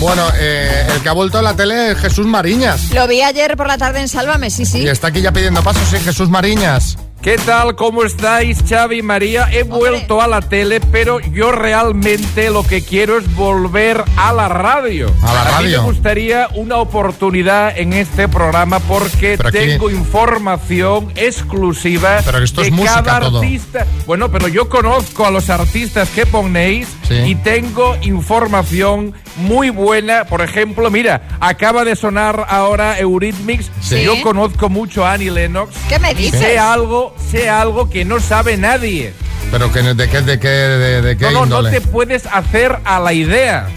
[0.00, 2.90] Bueno, eh, el que ha vuelto a la tele es Jesús Mariñas.
[2.94, 4.78] Lo vi ayer por la tarde en Sálvame, sí, sí.
[4.78, 5.98] Y está aquí ya pidiendo pasos, ¿sí?
[5.98, 6.96] Jesús Mariñas.
[7.22, 7.76] ¿Qué tal?
[7.76, 9.46] ¿Cómo estáis, Xavi y María?
[9.52, 14.48] He vuelto a la tele, pero yo realmente lo que quiero es volver a la
[14.48, 15.12] radio.
[15.22, 15.82] A la mí me radio.
[15.82, 22.68] gustaría una oportunidad en este programa porque Pero aquí- tengo información exclusiva Pero esto de
[22.68, 23.40] es música cada todo.
[23.42, 23.86] artista.
[24.06, 27.16] Bueno, pero yo conozco a los artistas que ponéis Sí.
[27.26, 30.24] y tengo información muy buena.
[30.24, 33.70] Por ejemplo, mira, acaba de sonar ahora Eurythmics.
[33.82, 34.02] Sí.
[34.04, 35.74] Yo conozco mucho a Annie Lennox.
[35.88, 36.40] ¿Qué me dices?
[36.40, 39.12] sé algo, sé algo que no sabe nadie.
[39.50, 43.00] Pero que, ¿de qué, de qué, de, de qué No, no, te puedes hacer a
[43.00, 43.68] la idea.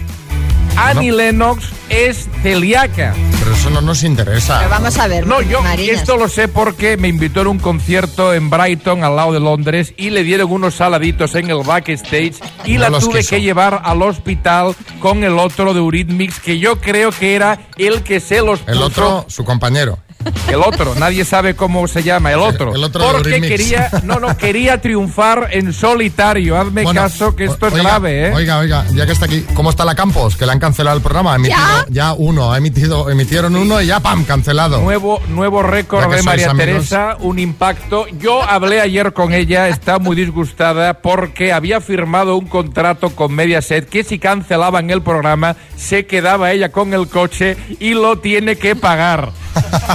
[0.76, 3.14] Annie Lennox es celíaca.
[3.40, 4.58] Pero eso no nos interesa.
[4.58, 8.34] Pero vamos a ver, No, yo esto lo sé porque me invitó en un concierto
[8.34, 12.34] en Brighton, al lado de Londres, y le dieron unos saladitos en el backstage
[12.66, 13.30] y No la tuve quiso.
[13.32, 18.02] que llevar al hospital con el otro de Eurythmics, que yo creo que era el
[18.02, 18.86] que se los El puso.
[18.86, 20.00] otro, su compañero.
[20.48, 22.76] El otro, nadie sabe cómo se llama, el otro.
[22.76, 26.58] el otro Porque quería, no, no, quería triunfar en solitario.
[26.58, 28.34] Hazme Bueno, caso que esto es oiga, grave, ¿eh?
[28.34, 30.36] Oiga, oiga, ya que está aquí, ¿cómo está la Campos?
[30.36, 31.34] Que le han cancelado el programa.
[31.34, 32.14] Ha emitido ¿Ya?
[32.14, 34.26] uno, ha emitido, emitieron uno y ya, ¡pam!
[34.26, 34.82] Cancelado.
[34.82, 36.66] Nuevo, nuevo Ya récord de María amigos.
[36.90, 38.06] Teresa, un impacto.
[38.20, 43.88] Yo hablé ayer con ella, está muy disgustada porque había firmado un contrato con Mediaset
[43.90, 48.76] que si cancelaban el programa se quedaba ella con el coche y lo tiene que
[48.76, 49.32] pagar.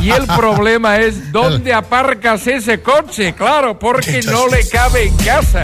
[0.03, 5.63] Y el problema es dónde aparcas ese coche, claro, porque no le cabe en casa.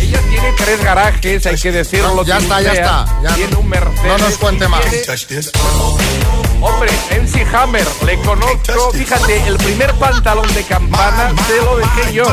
[0.00, 2.24] Ella tiene tres garajes, hay que decirlo.
[2.24, 3.06] Ya tiene está, ya está.
[3.22, 4.04] Ya tiene un Mercedes.
[4.04, 4.80] no nos cuente más.
[5.26, 5.42] tiene-
[6.60, 8.90] Hombre, MC Hammer, le conozco.
[8.92, 12.24] Fíjate, el primer pantalón de campana se lo dejé yo.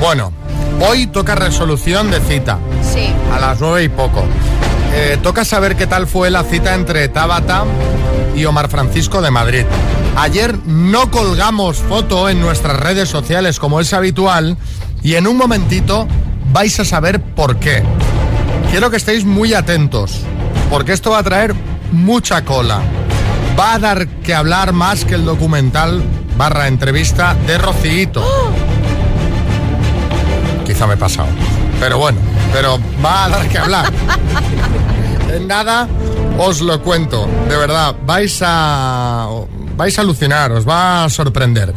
[0.00, 0.32] Bueno,
[0.80, 2.58] hoy toca resolución de cita.
[2.82, 3.12] Sí.
[3.32, 4.24] A las nueve y poco.
[4.94, 7.64] Eh, toca saber qué tal fue la cita entre Tabata
[8.36, 9.64] y Omar Francisco de Madrid.
[10.16, 14.56] Ayer no colgamos foto en nuestras redes sociales como es habitual
[15.02, 16.06] y en un momentito
[16.52, 17.82] vais a saber por qué.
[18.70, 20.20] Quiero que estéis muy atentos
[20.70, 21.54] porque esto va a traer
[21.90, 22.80] mucha cola.
[23.58, 26.02] Va a dar que hablar más que el documental
[26.36, 28.24] barra entrevista de Rociito.
[30.74, 31.28] Quizá me he pasado.
[31.78, 32.18] Pero bueno,
[32.52, 33.92] pero va a dar que hablar.
[35.32, 35.88] En nada
[36.38, 37.28] os lo cuento.
[37.48, 39.28] De verdad, vais a.
[39.76, 41.74] vais a alucinar, os va a sorprender.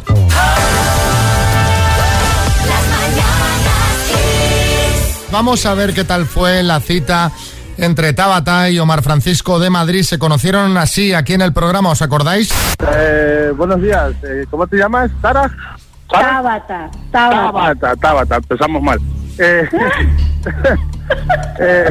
[5.32, 7.32] Vamos a ver qué tal fue la cita
[7.78, 10.02] entre Tabata y Omar Francisco de Madrid.
[10.02, 12.50] Se conocieron así aquí en el programa, ¿os acordáis?
[12.94, 15.10] Eh, buenos días, eh, ¿cómo te llamas?
[15.22, 15.77] ¿Sara?
[16.08, 17.52] Tabata, Tabata.
[17.52, 18.98] Tabata, Tabata, empezamos mal.
[19.38, 19.68] Eh,
[21.60, 21.90] eh,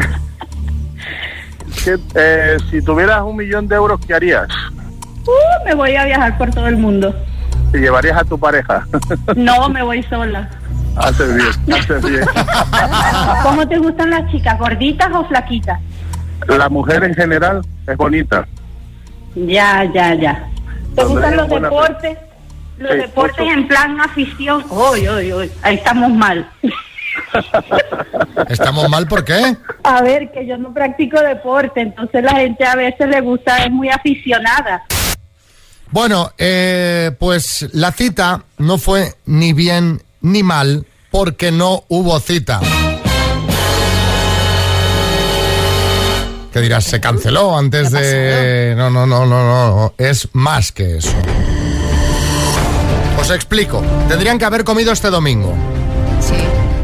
[1.84, 4.48] ¿qué- eh, si tuvieras un millón de euros, ¿qué harías?
[5.26, 7.14] Uh, me voy a viajar por todo el mundo.
[7.72, 8.86] ¿Te llevarías a tu pareja?
[9.36, 10.50] No, me voy sola.
[10.96, 12.26] haces bien, haces bien.
[13.44, 15.80] ¿Cómo te gustan las chicas, gorditas o flaquitas?
[16.48, 18.48] La mujer en general es bonita.
[19.36, 20.34] Ya, ya, ya.
[20.96, 22.18] ¿Te Cuando gustan los deportes?
[22.78, 24.64] Los Sí, deportes en plan afición.
[24.70, 25.52] Uy, uy, uy.
[25.62, 26.50] Ahí estamos mal.
[28.50, 29.58] ¿Estamos mal por qué?
[29.84, 33.72] A ver, que yo no practico deporte, entonces la gente a veces le gusta, es
[33.72, 34.84] muy aficionada.
[35.90, 42.60] Bueno, eh, pues la cita no fue ni bien ni mal porque no hubo cita.
[46.52, 46.86] ¿Qué dirás?
[46.86, 48.74] Se canceló antes de...
[48.76, 49.94] No, no, no, no, no.
[49.98, 51.16] Es más que eso.
[53.18, 53.82] Os explico.
[54.08, 55.54] Tendrían que haber comido este domingo.
[56.20, 56.36] Sí.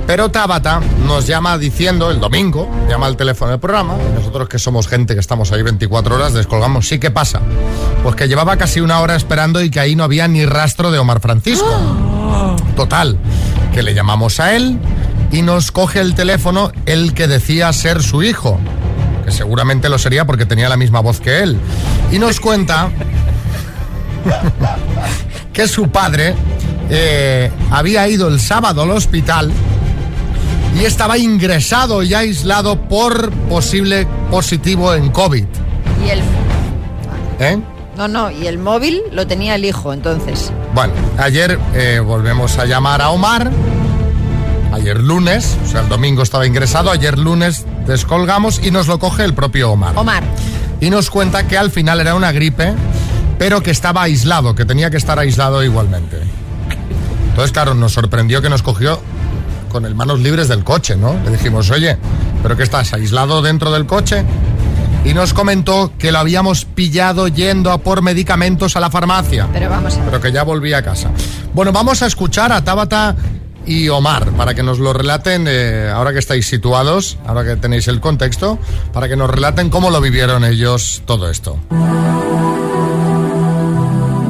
[0.05, 4.59] Pero Tabata nos llama diciendo el domingo, llama al teléfono del programa, y nosotros que
[4.59, 6.87] somos gente que estamos ahí 24 horas, descolgamos.
[6.87, 7.39] Sí, ¿qué pasa?
[8.03, 10.99] Pues que llevaba casi una hora esperando y que ahí no había ni rastro de
[10.99, 11.65] Omar Francisco.
[12.75, 13.17] Total,
[13.73, 14.77] que le llamamos a él
[15.31, 18.59] y nos coge el teléfono el que decía ser su hijo,
[19.25, 21.57] que seguramente lo sería porque tenía la misma voz que él.
[22.11, 22.89] Y nos cuenta
[25.53, 26.35] que su padre
[26.89, 29.51] eh, había ido el sábado al hospital
[30.79, 35.45] y estaba ingresado y aislado por posible positivo en COVID.
[36.05, 36.21] Y el.
[37.39, 37.59] ¿eh?
[37.97, 40.51] No, no, y el móvil lo tenía el hijo, entonces.
[40.73, 43.51] Bueno, ayer eh, volvemos a llamar a Omar.
[44.73, 46.89] Ayer lunes, o sea, el domingo estaba ingresado.
[46.89, 49.95] Ayer lunes descolgamos y nos lo coge el propio Omar.
[49.95, 50.23] Omar.
[50.81, 52.73] Y nos cuenta que al final era una gripe,
[53.43, 56.17] pero que estaba aislado, que tenía que estar aislado igualmente.
[57.27, 59.01] Entonces, claro, nos sorprendió que nos cogió
[59.67, 61.19] con el manos libres del coche, ¿no?
[61.25, 61.97] Le dijimos, oye,
[62.41, 64.23] ¿pero qué estás aislado dentro del coche?
[65.03, 69.49] y nos comentó que lo habíamos pillado yendo a por medicamentos a la farmacia.
[69.51, 70.05] Pero vamos a ver.
[70.05, 71.11] Pero que ya volví a casa.
[71.53, 73.13] Bueno, vamos a escuchar a Tabata
[73.65, 77.89] y Omar para que nos lo relaten, eh, ahora que estáis situados, ahora que tenéis
[77.89, 78.57] el contexto,
[78.93, 81.59] para que nos relaten cómo lo vivieron ellos todo esto.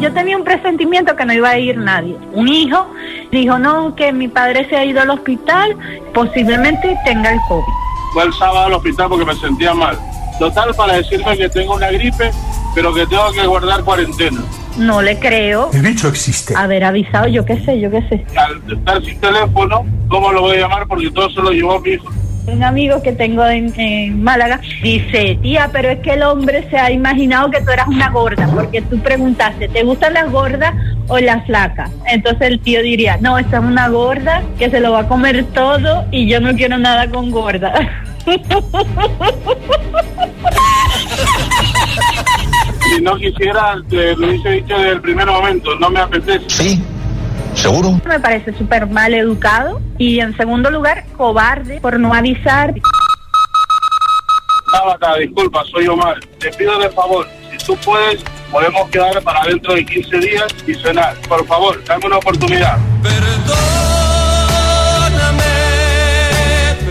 [0.03, 2.17] Yo tenía un presentimiento que no iba a ir nadie.
[2.33, 2.87] Un hijo
[3.31, 5.77] dijo, no, que mi padre se ha ido al hospital,
[6.13, 7.73] posiblemente tenga el COVID.
[8.11, 9.97] Fue el sábado al hospital porque me sentía mal.
[10.39, 12.31] Total, para decirme que tengo una gripe,
[12.75, 14.41] pero que tengo que guardar cuarentena.
[14.77, 15.69] No le creo.
[15.71, 16.53] El bicho existe.
[16.53, 18.25] Haber avisado, yo qué sé, yo qué sé.
[18.35, 20.85] Al estar sin teléfono, ¿cómo lo voy a llamar?
[20.85, 22.09] Porque todo se lo llevó mi hijo.
[22.45, 26.77] Un amigo que tengo en, en Málaga dice, tía, pero es que el hombre se
[26.77, 30.73] ha imaginado que tú eras una gorda, porque tú preguntaste, ¿te gustan las gordas
[31.07, 31.89] o las flacas?
[32.05, 35.45] Entonces el tío diría, no, esta es una gorda que se lo va a comer
[35.53, 37.73] todo y yo no quiero nada con gorda.
[42.83, 46.43] Si no quisiera, te lo hubiese dicho desde el primer momento, no me apetece.
[46.47, 46.83] Sí,
[47.63, 48.01] seguro.
[48.05, 52.73] Me parece súper mal educado y en segundo lugar, cobarde por no avisar.
[54.71, 56.19] Tabata, disculpa, soy Omar.
[56.39, 60.73] Te pido de favor, si tú puedes, podemos quedar para dentro de 15 días y
[60.73, 61.15] cenar.
[61.29, 62.77] Por favor, dame una oportunidad.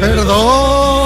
[0.01, 1.03] Perdóname.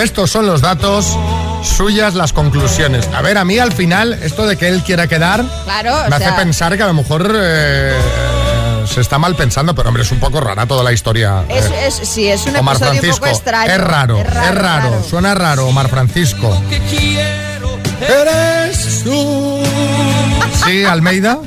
[0.00, 1.18] Estos son los datos,
[1.62, 3.08] suyas las conclusiones.
[3.14, 6.16] A ver, a mí al final, esto de que él quiera quedar, Claro, o me
[6.16, 7.94] hace sea- pensar que a lo mejor eh,
[8.86, 11.44] se está mal pensando, pero hombre, es un poco rara toda la historia.
[11.48, 11.86] Es, eh.
[11.86, 13.72] es- sí, es un Omar episodio un Francisco, poco extraño.
[13.72, 16.60] es raro, es raro, suena raro, Omar Francisco.
[18.00, 19.60] Eres tú.
[20.66, 21.38] Sí, Almeida.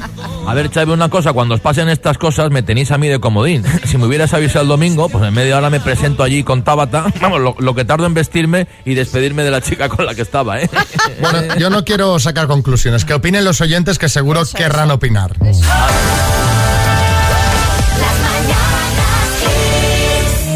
[0.46, 3.20] A ver, Xavi, una cosa, cuando os pasen estas cosas me tenéis a mí de
[3.20, 3.64] comodín.
[3.86, 7.06] Si me hubieras avisado el domingo, pues en media hora me presento allí con Tabata,
[7.22, 10.24] vamos, lo, lo que tardo en vestirme y despedirme de la chica con la que
[10.24, 10.70] estaba, ¿eh?
[11.22, 15.36] Bueno, yo no quiero sacar conclusiones, que opinen los oyentes que seguro querrán opinar.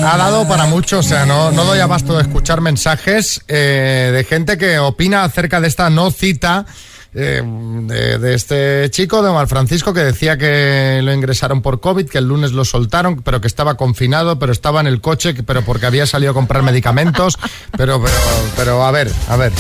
[0.04, 4.24] Ha dado para mucho, o sea, no, no doy abasto de escuchar mensajes eh, de
[4.24, 6.66] gente que opina acerca de esta no cita
[7.14, 12.10] eh, de, de este chico, de Omar Francisco, que decía que lo ingresaron por COVID,
[12.10, 15.64] que el lunes lo soltaron, pero que estaba confinado, pero estaba en el coche, pero
[15.64, 17.38] porque había salido a comprar medicamentos.
[17.78, 18.16] Pero, pero,
[18.56, 19.52] pero, a ver, a ver.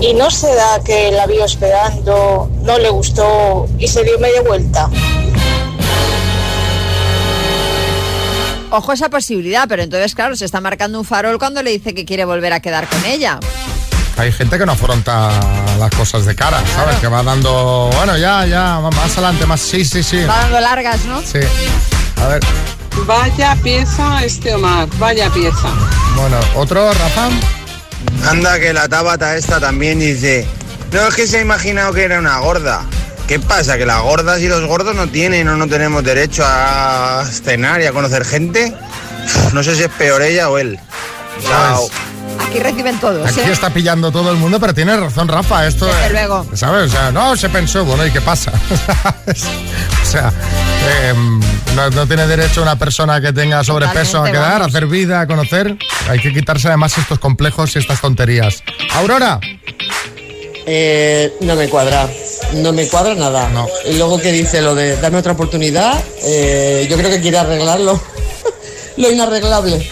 [0.00, 4.42] Y no se da que la vio esperando, no le gustó y se dio media
[4.42, 4.90] vuelta.
[8.70, 12.04] Ojo esa posibilidad, pero entonces, claro, se está marcando un farol cuando le dice que
[12.04, 13.40] quiere volver a quedar con ella.
[14.16, 15.30] Hay gente que no afronta
[15.78, 16.96] las cosas de cara, ¿sabes?
[16.96, 20.24] Que va dando, bueno, ya, ya, más adelante, más, sí, sí, sí.
[20.24, 21.20] Va dando largas, ¿no?
[21.20, 21.38] Sí.
[22.22, 22.40] A ver,
[23.04, 25.68] Vaya pieza este Omar, vaya pieza.
[26.16, 27.28] bueno, otro, Rafa.
[28.28, 30.46] Anda que la Tabata esta también dice,
[30.92, 32.82] no es que se ha imaginado que era una gorda.
[33.28, 33.76] ¿Qué pasa?
[33.76, 37.86] ¿Que las gordas y los gordos no tienen o no tenemos derecho a cenar y
[37.86, 38.72] a conocer gente?
[39.52, 40.78] No sé si es peor ella o él.
[41.42, 41.88] Chao.
[42.46, 43.52] Aquí reciben todos, Aquí ¿eh?
[43.52, 45.66] está pillando todo el mundo, pero tiene razón, Rafa.
[45.66, 46.46] Esto, Desde eh, luego.
[46.54, 46.84] ¿Sabes?
[46.84, 48.52] O sea, no, se pensó, bueno, ¿y qué pasa?
[50.02, 50.32] o sea,
[50.88, 51.14] eh,
[51.74, 55.26] no, no tiene derecho una persona que tenga sobrepeso a quedar, a hacer vida, a
[55.26, 55.76] conocer.
[56.08, 58.62] Hay que quitarse además estos complejos y estas tonterías.
[58.94, 59.40] Aurora.
[60.68, 62.08] Eh, no me cuadra,
[62.54, 63.48] no me cuadra nada.
[63.88, 68.00] Y luego que dice lo de darme otra oportunidad, eh, yo creo que quiere arreglarlo,
[68.96, 69.88] lo inarreglable.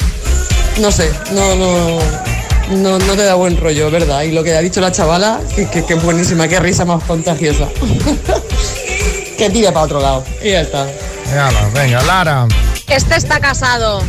[0.80, 1.98] No sé, no, no,
[2.70, 4.22] no, no te da buen rollo, ¿verdad?
[4.22, 7.68] Y lo que ha dicho la chavala, que, que, que buenísima, qué risa más contagiosa.
[9.38, 10.24] que tire para otro lado.
[10.42, 10.86] Y ya está.
[11.32, 12.46] Yala, venga, Lara.
[12.88, 14.02] Este está casado.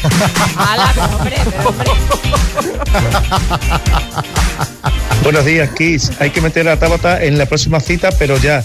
[5.22, 6.10] Buenos días, Kiss.
[6.18, 8.64] Hay que meter a Tabata en la próxima cita, pero ya.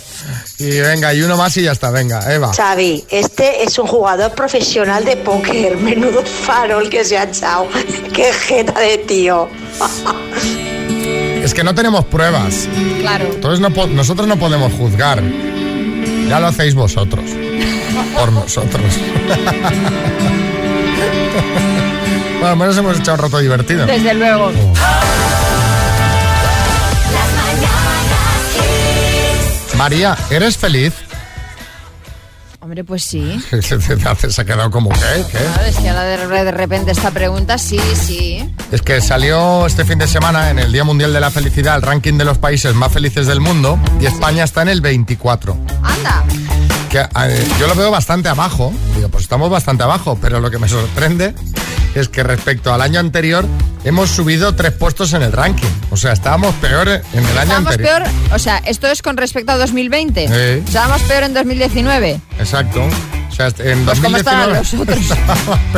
[0.58, 2.54] Y venga, y uno más y ya está, venga, Eva.
[2.54, 5.76] Xavi, este es un jugador profesional de póker.
[5.82, 7.68] Menudo farol que se ha echado.
[8.14, 9.50] Qué jeta de tío.
[11.44, 12.70] Es que no tenemos pruebas.
[13.02, 13.26] Claro.
[13.34, 15.22] Entonces no nosotros no podemos juzgar.
[16.30, 17.26] Ya lo hacéis vosotros.
[18.18, 18.82] Por nosotros.
[22.40, 23.86] bueno, al menos hemos echado un rato divertido.
[23.86, 24.52] Desde luego.
[29.78, 30.94] María, ¿eres feliz?
[32.62, 33.40] Hombre, pues sí.
[33.62, 35.24] Se ha quedado como, ¿qué?
[35.32, 35.38] ¿Qué?
[35.38, 38.52] Claro, es que ahora de, repente esta pregunta, sí, sí.
[38.72, 41.84] Es que salió este fin de semana en el Día Mundial de la Felicidad el
[41.84, 45.58] ranking de los países más felices del mundo y España está en el 24.
[45.84, 46.24] Anda.
[46.90, 50.58] Que, eh, yo lo veo bastante abajo, digo, pues estamos bastante abajo, pero lo que
[50.58, 51.36] me sorprende
[51.96, 53.46] es que respecto al año anterior
[53.84, 55.68] hemos subido tres puestos en el ranking.
[55.90, 58.04] O sea, estábamos peores en el año anterior.
[58.04, 60.28] peor, o sea, esto es con respecto a 2020.
[60.28, 60.64] Sí.
[60.68, 62.20] Estábamos peor en 2019.
[62.40, 62.84] Exacto.
[63.30, 65.18] O sea, en Pues ¿cómo estarán 2019 los otros?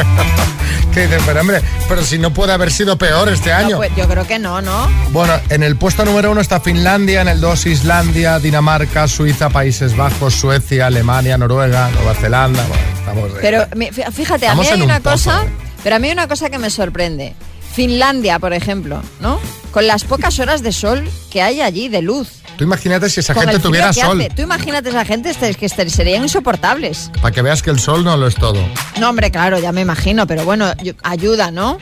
[0.94, 1.24] ¿Qué dices?
[1.26, 3.72] Pero hombre, pero si no puede haber sido peor este año.
[3.72, 4.88] No, pues, yo creo que no, ¿no?
[5.12, 9.98] Bueno, en el puesto número uno está Finlandia, en el dos Islandia, Dinamarca, Suiza, Países
[9.98, 12.64] Bajos, Suecia, Alemania, Noruega, Nueva Zelanda.
[12.68, 13.68] Bueno, estamos Pero
[14.12, 15.67] fíjate, a mí hay una pozo, cosa, ¿eh?
[15.88, 17.34] Pero a mí hay una cosa que me sorprende.
[17.72, 19.40] Finlandia, por ejemplo, ¿no?
[19.72, 22.28] Con las pocas horas de sol que hay allí de luz.
[22.58, 24.30] Tú imagínate si esa con gente tuviera sol, hace.
[24.32, 27.10] Tú imagínate esa gente que serían insoportables.
[27.22, 28.60] para que veas que el sol no lo es todo.
[29.00, 30.70] No, hombre, claro, ya me imagino, pero bueno,
[31.04, 31.78] ayuda, ¿no?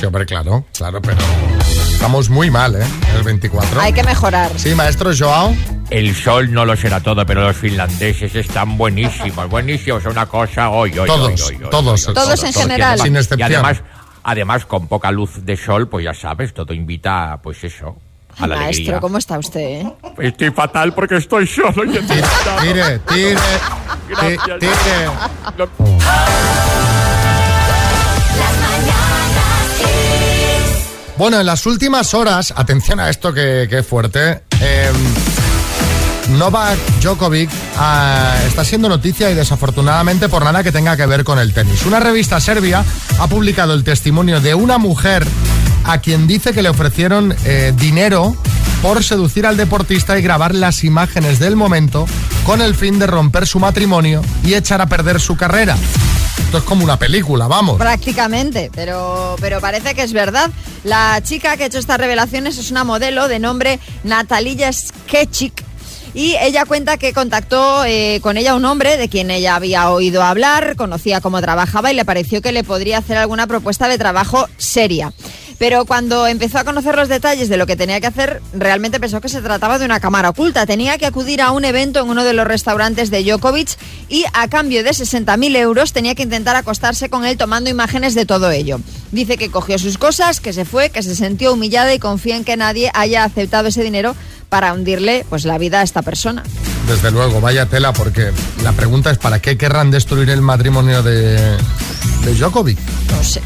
[0.00, 1.18] Sí, hombre, claro, claro, pero
[2.04, 2.84] estamos muy mal, ¿eh?
[3.16, 3.80] El 24.
[3.80, 4.50] Hay que mejorar.
[4.58, 5.56] Sí, maestro Joao.
[5.88, 10.04] El sol no lo será todo, pero los finlandeses están buenísimos, buenísimos.
[10.04, 12.02] Una cosa, hoy, hoy, Todos, hoy, hoy, hoy, todos.
[12.06, 13.00] hoy, hoy, Todos en general.
[13.00, 13.50] Sin Y excepción.
[13.50, 13.82] además,
[14.22, 17.96] además, con poca luz de sol, pues ya sabes, todo invita, pues eso,
[18.38, 19.00] a la Maestro, alegría.
[19.00, 19.60] ¿cómo está usted?
[19.60, 19.92] eh?
[20.18, 21.88] Estoy fatal porque estoy solo y.
[22.60, 24.58] Tire, tire, ti- Gracias.
[24.60, 25.08] tire.
[31.16, 34.90] Bueno, en las últimas horas, atención a esto que, que es fuerte, eh,
[36.30, 41.38] Novak Djokovic ah, está siendo noticia y desafortunadamente por nada que tenga que ver con
[41.38, 41.86] el tenis.
[41.86, 42.84] Una revista serbia
[43.18, 45.24] ha publicado el testimonio de una mujer
[45.84, 48.36] a quien dice que le ofrecieron eh, dinero
[48.82, 52.06] por seducir al deportista y grabar las imágenes del momento
[52.44, 55.76] con el fin de romper su matrimonio y echar a perder su carrera.
[56.38, 57.78] Esto es como una película, vamos.
[57.78, 60.50] Prácticamente, pero, pero parece que es verdad.
[60.82, 65.64] La chica que ha hecho estas revelaciones es una modelo de nombre Natalia Skechik.
[66.12, 70.22] Y ella cuenta que contactó eh, con ella un hombre de quien ella había oído
[70.22, 74.46] hablar, conocía cómo trabajaba y le pareció que le podría hacer alguna propuesta de trabajo
[74.56, 75.12] seria.
[75.58, 79.20] Pero cuando empezó a conocer los detalles de lo que tenía que hacer, realmente pensó
[79.20, 80.66] que se trataba de una cámara oculta.
[80.66, 83.76] Tenía que acudir a un evento en uno de los restaurantes de Djokovic
[84.08, 88.26] y a cambio de 60.000 euros tenía que intentar acostarse con él tomando imágenes de
[88.26, 88.80] todo ello.
[89.12, 92.44] Dice que cogió sus cosas, que se fue, que se sintió humillada y confía en
[92.44, 94.16] que nadie haya aceptado ese dinero
[94.48, 96.42] para hundirle pues la vida a esta persona.
[96.86, 98.30] Desde luego, vaya tela, porque
[98.62, 101.36] la pregunta es ¿para qué querrán destruir el matrimonio de,
[102.24, 102.78] de Djokovic?
[103.10, 103.40] No sé.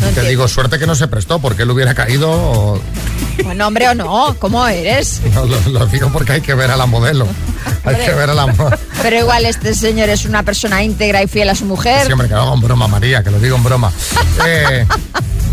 [0.00, 2.30] No Te digo, suerte que no se prestó, porque él hubiera caído.
[2.30, 2.80] o-
[3.44, 5.20] Bueno, hombre o no, ¿cómo eres?
[5.34, 7.26] no, lo, lo digo porque hay que ver a la modelo.
[7.84, 8.52] Hay que ver a la.
[9.02, 12.06] Pero igual este señor es una persona íntegra y fiel a su mujer.
[12.06, 13.90] Siempre que lo hago en broma, María, que lo digo en broma.
[14.46, 14.86] Eh,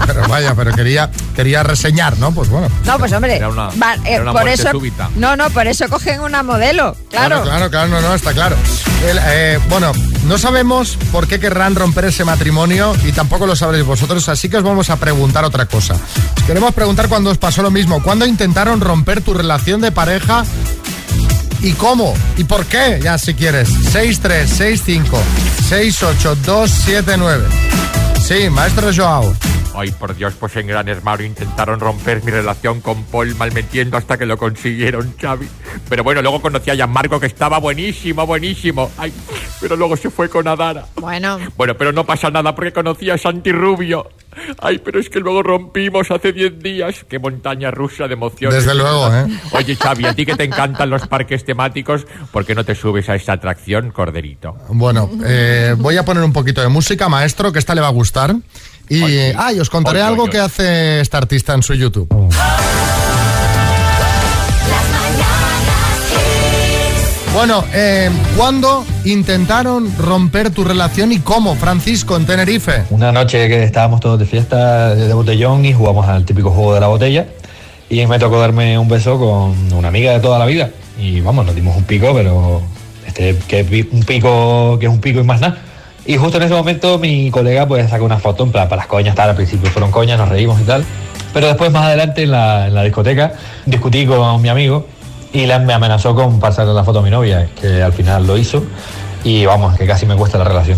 [0.05, 2.31] pero vaya, pero quería, quería reseñar, ¿no?
[2.31, 2.67] Pues bueno.
[2.85, 5.09] No, pues hombre, Era una- va- eh, era una por eso, súbita.
[5.15, 7.43] no, no, por eso cogen una modelo, claro.
[7.43, 8.55] Claro, claro, no, no, está claro.
[9.07, 9.91] El, eh, bueno,
[10.27, 14.57] no sabemos por qué querrán romper ese matrimonio y tampoco lo sabréis vosotros, así que
[14.57, 15.93] os vamos a preguntar otra cosa.
[16.37, 20.45] Os queremos preguntar cuándo os pasó lo mismo, cuándo intentaron romper tu relación de pareja
[21.61, 23.69] y cómo y por qué, ya si quieres.
[23.91, 25.17] 6365
[25.69, 27.45] 68279.
[28.23, 29.33] Sí, maestro Joao.
[29.75, 34.17] Ay, por Dios, pues en Gran Hermano intentaron romper mi relación con Paul malmetiendo hasta
[34.17, 35.45] que lo consiguieron, Xavi.
[35.89, 38.89] Pero bueno, luego conocí a Gianmarco que estaba buenísimo, buenísimo.
[38.97, 39.11] Ay,
[39.59, 40.85] pero luego se fue con Adara.
[40.95, 41.37] Bueno.
[41.57, 44.09] Bueno, pero no pasa nada porque conocí a Santi Rubio.
[44.59, 47.05] Ay, pero es que luego rompimos hace 10 días.
[47.09, 48.63] Qué montaña rusa de emociones.
[48.63, 49.25] Desde luego, ¿eh?
[49.51, 53.09] Oye, Xavi, a ti que te encantan los parques temáticos, ¿por qué no te subes
[53.09, 54.57] a esta atracción, corderito?
[54.69, 57.91] Bueno, eh, voy a poner un poquito de música, maestro, que esta le va a
[57.91, 58.35] gustar.
[58.89, 59.01] Y,
[59.37, 60.29] ah, y os contaré Ay, ay, algo ay.
[60.31, 62.09] que hace este artista en su YouTube.
[67.33, 72.83] Bueno, eh, ¿cuándo intentaron romper tu relación y cómo, Francisco, en Tenerife?
[72.91, 76.79] Una noche que estábamos todos de fiesta de botellón y jugamos al típico juego de
[76.79, 77.25] la botella
[77.89, 80.69] y me tocó darme un beso con una amiga de toda la vida
[80.99, 82.61] y vamos, nos dimos un pico, pero
[83.07, 85.57] este que un pico que es un pico y más nada.
[86.05, 88.87] Y justo en ese momento mi colega pues sacó una foto en plan para las
[88.87, 90.85] coñas, tal, al principio fueron coñas, nos reímos y tal.
[91.33, 93.33] Pero después más adelante en la, en la discoteca
[93.65, 94.85] discutí con mi amigo
[95.33, 98.37] y la- me amenazó con pasarle la foto a mi novia, que al final lo
[98.37, 98.63] hizo
[99.23, 100.77] y vamos, que casi me cuesta la relación.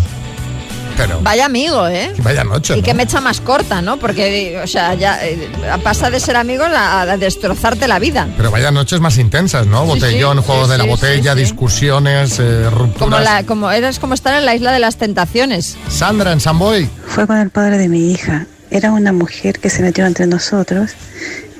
[0.96, 2.10] Pero Vaya amigo, ¿eh?
[2.22, 2.72] vaya noche.
[2.72, 2.82] Y ¿no?
[2.82, 3.98] que me echa más corta, ¿no?
[3.98, 5.50] Porque, o sea, ya eh,
[5.84, 8.26] pasa de ser amigos a, a destrozarte la vida.
[8.38, 9.82] Pero vaya noches más intensas, ¿no?
[9.82, 11.44] Sí, Botellón, sí, juego sí, de la sí, botella, sí, sí.
[11.44, 12.98] discusiones, eh, rupturas.
[12.98, 15.76] Como, la, como eres como estar en la isla de las tentaciones.
[15.90, 16.88] Sandra, en San Boy.
[17.06, 18.46] Fue con el padre de mi hija.
[18.70, 20.92] Era una mujer que se metió entre nosotros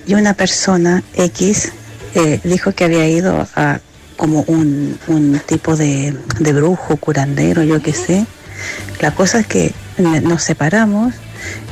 [0.06, 1.72] y una persona X
[2.16, 3.80] eh, dijo que había ido a
[4.16, 8.26] como un, un tipo de, de brujo, curandero, yo qué sé.
[9.00, 9.74] La cosa es que
[10.22, 11.12] nos separamos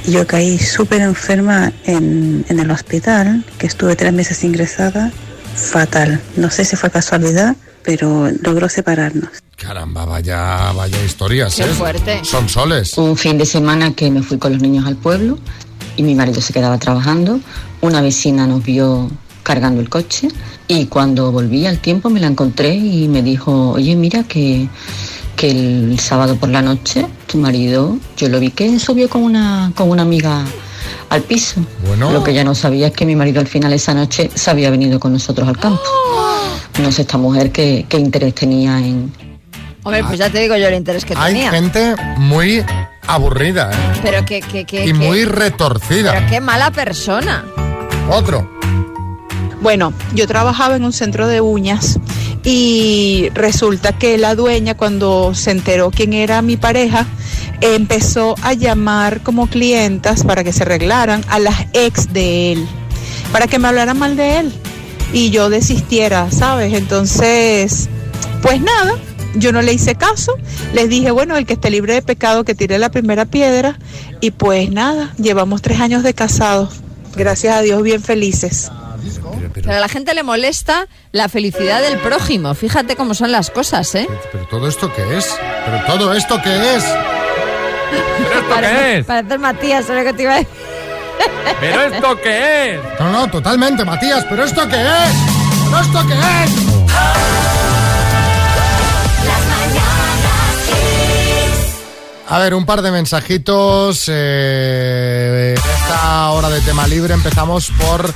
[0.06, 5.10] Y yo caí súper enferma en, en el hospital, que estuve tres meses ingresada,
[5.56, 6.20] fatal.
[6.36, 9.30] No sé si fue casualidad, pero logró separarnos.
[9.56, 11.66] Caramba, vaya, vaya historias, Qué ¿eh?
[11.66, 12.20] fuerte.
[12.24, 12.98] Son soles.
[12.98, 15.38] Un fin de semana que me fui con los niños al pueblo
[15.96, 17.40] y mi marido se quedaba trabajando.
[17.80, 19.10] Una vecina nos vio
[19.44, 20.26] cargando el coche
[20.66, 24.68] y cuando volví al tiempo me la encontré y me dijo, oye, mira que,
[25.36, 29.70] que el sábado por la noche tu marido, yo lo vi que subió con una,
[29.76, 30.44] con una amiga
[31.10, 31.60] al piso.
[31.86, 32.10] Bueno.
[32.10, 34.70] Lo que ya no sabía es que mi marido al final esa noche se había
[34.70, 35.80] venido con nosotros al campo.
[36.80, 39.12] No sé esta mujer qué, qué interés tenía en,
[39.84, 41.50] Hombre, pues ya te digo yo el interés que Hay tenía.
[41.50, 42.64] gente muy
[43.06, 44.00] aburrida, ¿eh?
[44.02, 46.12] Pero que, que, que, Y que- muy retorcida.
[46.14, 47.44] Pero qué mala persona.
[48.10, 48.53] Otro.
[49.64, 51.98] Bueno, yo trabajaba en un centro de uñas
[52.44, 57.06] y resulta que la dueña cuando se enteró quién era mi pareja
[57.62, 62.66] empezó a llamar como clientas para que se arreglaran a las ex de él,
[63.32, 64.52] para que me hablaran mal de él
[65.14, 66.74] y yo desistiera, ¿sabes?
[66.74, 67.88] Entonces,
[68.42, 68.98] pues nada,
[69.34, 70.34] yo no le hice caso,
[70.74, 73.78] les dije, bueno, el que esté libre de pecado que tire la primera piedra
[74.20, 76.82] y pues nada, llevamos tres años de casados,
[77.16, 78.70] gracias a Dios bien felices.
[79.52, 82.54] Pero a la gente le molesta la felicidad del prójimo.
[82.54, 84.08] Fíjate cómo son las cosas, ¿eh?
[84.32, 85.34] ¿Pero todo esto qué es?
[85.64, 86.84] ¿Pero todo esto qué es?
[88.18, 89.06] ¿Pero esto qué es?
[89.06, 90.52] Parece Matías, ¿sabes lo que te iba a decir?
[91.60, 92.80] ¿Pero esto qué es?
[92.98, 95.14] No, no, totalmente, Matías, ¿pero esto qué es?
[95.64, 96.74] ¿Pero esto qué es?
[102.26, 104.04] A ver, un par de mensajitos.
[104.08, 108.12] eh, esta hora de tema libre empezamos por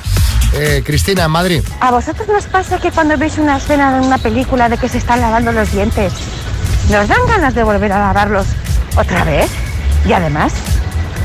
[0.53, 1.63] eh, Cristina en Madrid.
[1.81, 4.97] ¿A vosotros nos pasa que cuando veis una escena de una película de que se
[4.97, 6.13] están lavando los dientes,
[6.89, 8.47] nos dan ganas de volver a lavarlos
[8.95, 9.49] otra vez?
[10.07, 10.53] Y además,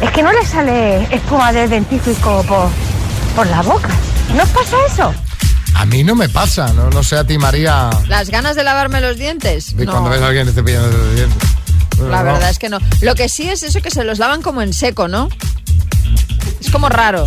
[0.01, 2.68] es que no le sale espuma de dentífrico por,
[3.37, 3.89] por la boca.
[4.35, 5.14] ¿No os pasa eso?
[5.77, 7.91] A mí no me pasa, no, no sé a ti, María.
[8.09, 9.72] ¿Las ganas de lavarme los dientes?
[9.72, 11.49] Y No, Cuando ves a alguien cepillando los dientes.
[11.99, 12.25] la No.
[12.33, 12.79] verdad es que no.
[13.01, 15.29] Lo que sí es eso que se los lavan como en seco, ¿no?
[16.61, 17.27] Es como raro,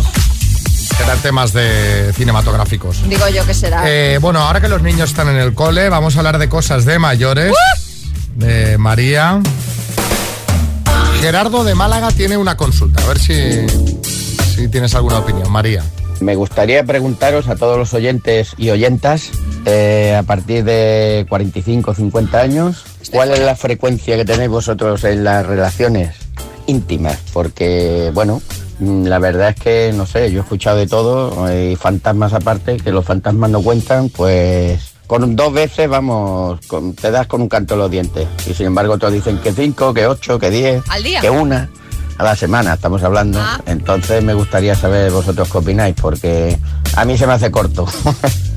[0.96, 3.08] Serán temas de cinematográficos.
[3.08, 3.82] digo yo que será.
[3.86, 6.84] Eh, bueno, ahora que los niños están en el cole, vamos a hablar de cosas
[6.84, 7.52] de mayores.
[8.34, 9.40] De María.
[11.20, 13.02] Gerardo de Málaga tiene una consulta.
[13.02, 13.66] A ver si,
[14.54, 15.82] si tienes alguna opinión, María.
[16.20, 19.30] Me gustaría preguntaros a todos los oyentes y oyentas,
[19.66, 25.04] eh, a partir de 45 o 50 años, ¿cuál es la frecuencia que tenéis vosotros
[25.04, 26.16] en las relaciones
[26.66, 27.18] íntimas?
[27.32, 28.42] Porque, bueno,
[28.80, 32.76] la verdad es que, no sé, yo he escuchado de todo, eh, y fantasmas aparte,
[32.76, 37.48] que los fantasmas no cuentan, pues con dos veces, vamos, con- te das con un
[37.48, 38.28] canto en los dientes.
[38.46, 41.20] Y sin embargo otros dicen que cinco, que ocho, que diez, ¿Al día?
[41.20, 41.68] que una.
[42.18, 43.38] A la semana estamos hablando.
[43.40, 43.60] Ah.
[43.66, 46.58] Entonces me gustaría saber vosotros qué opináis, porque
[46.96, 47.86] a mí se me hace corto.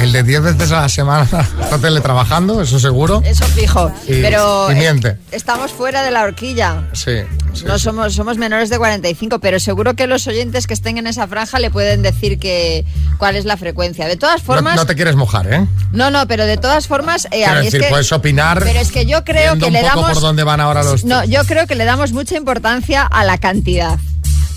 [0.00, 1.28] El de 10 veces a la semana
[1.62, 3.22] está teletrabajando, eso seguro.
[3.24, 3.92] Eso fijo.
[4.08, 5.16] Y- pero y eh, miente.
[5.30, 6.88] estamos fuera de la horquilla.
[6.94, 7.18] Sí.
[7.52, 7.84] sí, No sí.
[7.84, 11.58] somos, somos menores de 45, pero seguro que los oyentes que estén en esa franja
[11.58, 12.84] le pueden decir que
[13.18, 14.06] cuál es la frecuencia.
[14.08, 15.66] De todas formas, no te quieres mojar, ¿eh?
[15.92, 18.60] no, no, pero de todas formas, eh, a Quiero mí decir, es que, puedes opinar.
[18.64, 21.04] pero es que yo creo que le damos, por dónde van ahora los.
[21.04, 23.98] no, yo creo que le damos mucha importancia a la cantidad.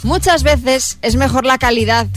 [0.04, 2.08] Muchas veces es mejor la calidad.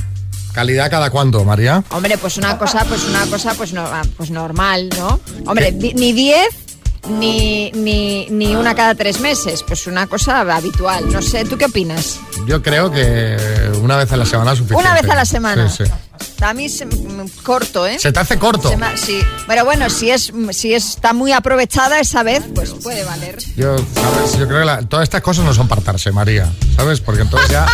[0.57, 1.85] ¿Calidad cada cuánto, María?
[1.91, 5.21] Hombre, pues una cosa, pues una cosa, pues no, ah, pues normal, ¿no?
[5.47, 6.47] Hombre, di- ni 10
[7.11, 11.13] ni, ni, ni una cada tres meses, pues una cosa habitual.
[11.13, 12.19] No sé, ¿tú qué opinas?
[12.47, 13.37] Yo creo que
[13.83, 14.83] una vez a la semana es suficiente.
[14.83, 15.69] Una vez a la semana.
[15.69, 15.91] Sí, sí.
[16.41, 17.99] A mí mm, corto, ¿eh?
[17.99, 18.77] ¿Se te hace corto?
[18.77, 19.21] Me- sí.
[19.47, 23.39] Pero bueno, si es si está muy aprovechada esa vez, pues puede valer.
[23.57, 24.39] Yo, ¿sabes?
[24.39, 26.47] Yo creo que la- todas estas cosas no son partarse, María,
[26.77, 27.01] ¿sabes?
[27.01, 27.67] Porque entonces ya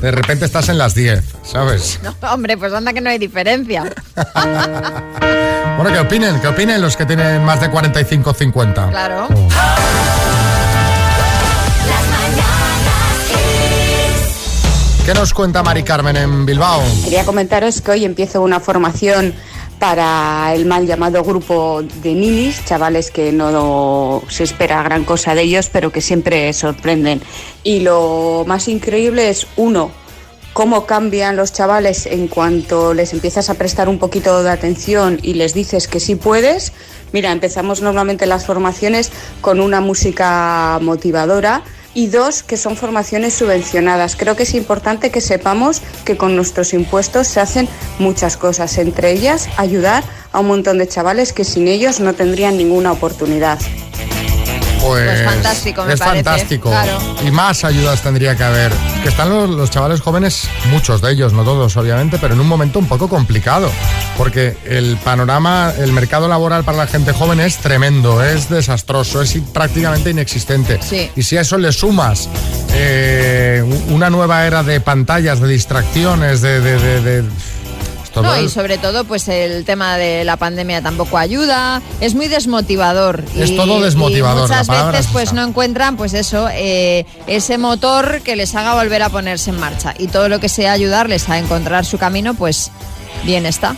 [0.00, 2.00] de repente estás en las 10, ¿sabes?
[2.08, 3.92] No, hombre, pues anda que no hay diferencia.
[5.78, 8.90] Bueno, que opinen, que opinen los que tienen más de 45 o 50.
[8.90, 9.28] Claro.
[15.08, 16.82] ¿Qué nos cuenta Mari Carmen en Bilbao?
[17.02, 19.32] Quería comentaros que hoy empiezo una formación
[19.78, 25.40] para el mal llamado grupo de ninis, chavales que no se espera gran cosa de
[25.40, 27.22] ellos, pero que siempre sorprenden.
[27.64, 29.90] Y lo más increíble es, uno,
[30.52, 35.32] cómo cambian los chavales en cuanto les empiezas a prestar un poquito de atención y
[35.32, 36.74] les dices que sí puedes.
[37.14, 41.62] Mira, empezamos normalmente las formaciones con una música motivadora
[41.98, 44.14] y dos, que son formaciones subvencionadas.
[44.14, 47.68] Creo que es importante que sepamos que con nuestros impuestos se hacen
[47.98, 52.56] muchas cosas, entre ellas ayudar a un montón de chavales que sin ellos no tendrían
[52.56, 53.58] ninguna oportunidad.
[54.80, 56.70] Pues, Pues fantástico, me es parece, fantástico.
[56.70, 56.98] claro.
[57.26, 58.72] Y más ayudas tendría que haber.
[59.02, 62.46] Que están los, los chavales jóvenes, muchos de ellos, no todos obviamente, pero en un
[62.48, 63.70] momento un poco complicado.
[64.16, 69.36] Porque el panorama, el mercado laboral para la gente joven es tremendo, es desastroso, es
[69.52, 70.80] prácticamente inexistente.
[70.82, 71.10] Sí.
[71.14, 72.28] Y si a eso le sumas
[72.72, 76.60] eh, una nueva era de pantallas, de distracciones, de...
[76.60, 77.28] de- de- de-
[78.22, 81.82] No, y sobre todo, pues el tema de la pandemia tampoco ayuda.
[82.00, 83.24] Es muy desmotivador.
[83.36, 87.06] Es y, todo desmotivador, y muchas la veces, es pues no encuentran, pues eso, eh,
[87.26, 89.94] ese motor que les haga volver a ponerse en marcha.
[89.98, 92.70] Y todo lo que sea ayudarles a encontrar su camino, pues
[93.24, 93.74] bien está.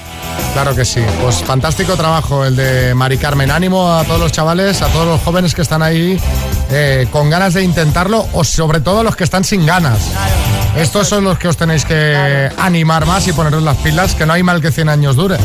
[0.53, 1.01] Claro que sí.
[1.23, 3.51] Pues fantástico trabajo el de Mari Carmen.
[3.51, 6.19] Ánimo a todos los chavales, a todos los jóvenes que están ahí
[6.71, 10.01] eh, con ganas de intentarlo o sobre todo los que están sin ganas.
[10.77, 14.33] Estos son los que os tenéis que animar más y poneros las pilas, que no
[14.33, 15.37] hay mal que 100 años dure.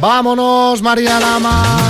[0.00, 1.85] Vámonos, María Lama.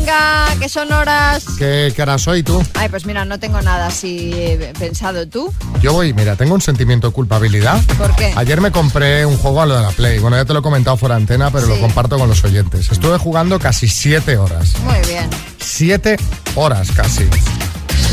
[0.00, 1.44] Venga, que son horas.
[1.58, 2.64] ¿Qué, qué hora soy tú?
[2.74, 5.28] Ay, pues mira, no tengo nada así eh, pensado.
[5.28, 5.52] ¿Tú?
[5.82, 7.78] Yo voy, mira, tengo un sentimiento de culpabilidad.
[7.98, 8.32] ¿Por qué?
[8.34, 10.18] Ayer me compré un juego a lo de la Play.
[10.18, 12.90] Bueno, ya te lo he comentado fuera antena, pero lo comparto con los oyentes.
[12.90, 14.72] Estuve jugando casi siete horas.
[14.78, 15.28] Muy bien.
[15.58, 16.16] Siete
[16.54, 17.24] horas casi.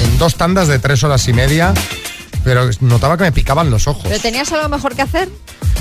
[0.04, 1.74] En dos tandas de tres horas y media.
[2.44, 4.04] Pero notaba que me picaban los ojos.
[4.04, 5.30] ¿Pero tenías algo mejor que hacer?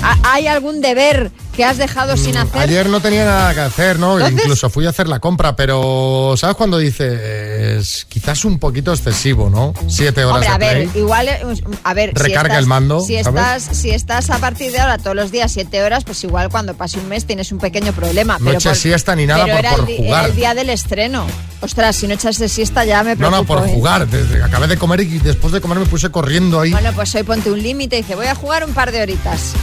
[0.03, 2.55] ¿Ha- ¿Hay algún deber que has dejado sin hacer?
[2.55, 4.13] Mm, Ayer no tenía nada que hacer, ¿no?
[4.17, 9.49] Entonces- Incluso fui a hacer la compra, pero ¿sabes cuando dices quizás un poquito excesivo,
[9.49, 9.73] ¿no?
[9.87, 11.01] Siete horas Hombre, de a ver, play.
[11.01, 11.41] igual, eh,
[11.83, 13.27] a ver, si Recarga estás- el mando, Si ¿sabes?
[13.63, 16.75] estás, si estás a partir de ahora todos los días siete horas, pues igual cuando
[16.75, 18.37] pase un mes tienes un pequeño problema.
[18.39, 20.25] No siesta ni nada pero por- era por el, di- era jugar.
[20.29, 21.25] el día del estreno.
[21.61, 23.55] Ostras, si no echas de siesta ya me No, preocupo.
[23.55, 23.73] no, por ¿eh?
[23.73, 24.07] jugar.
[24.07, 26.71] Desde- acabé de comer y después de comer me puse corriendo ahí.
[26.71, 29.53] Bueno, pues hoy ponte un límite y dice, voy a jugar un par de horitas.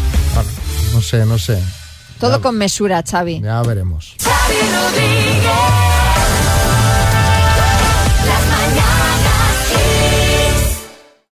[0.95, 1.61] No sé, no sé.
[2.21, 3.41] Todo con mesura, Xavi.
[3.41, 4.15] Ya veremos.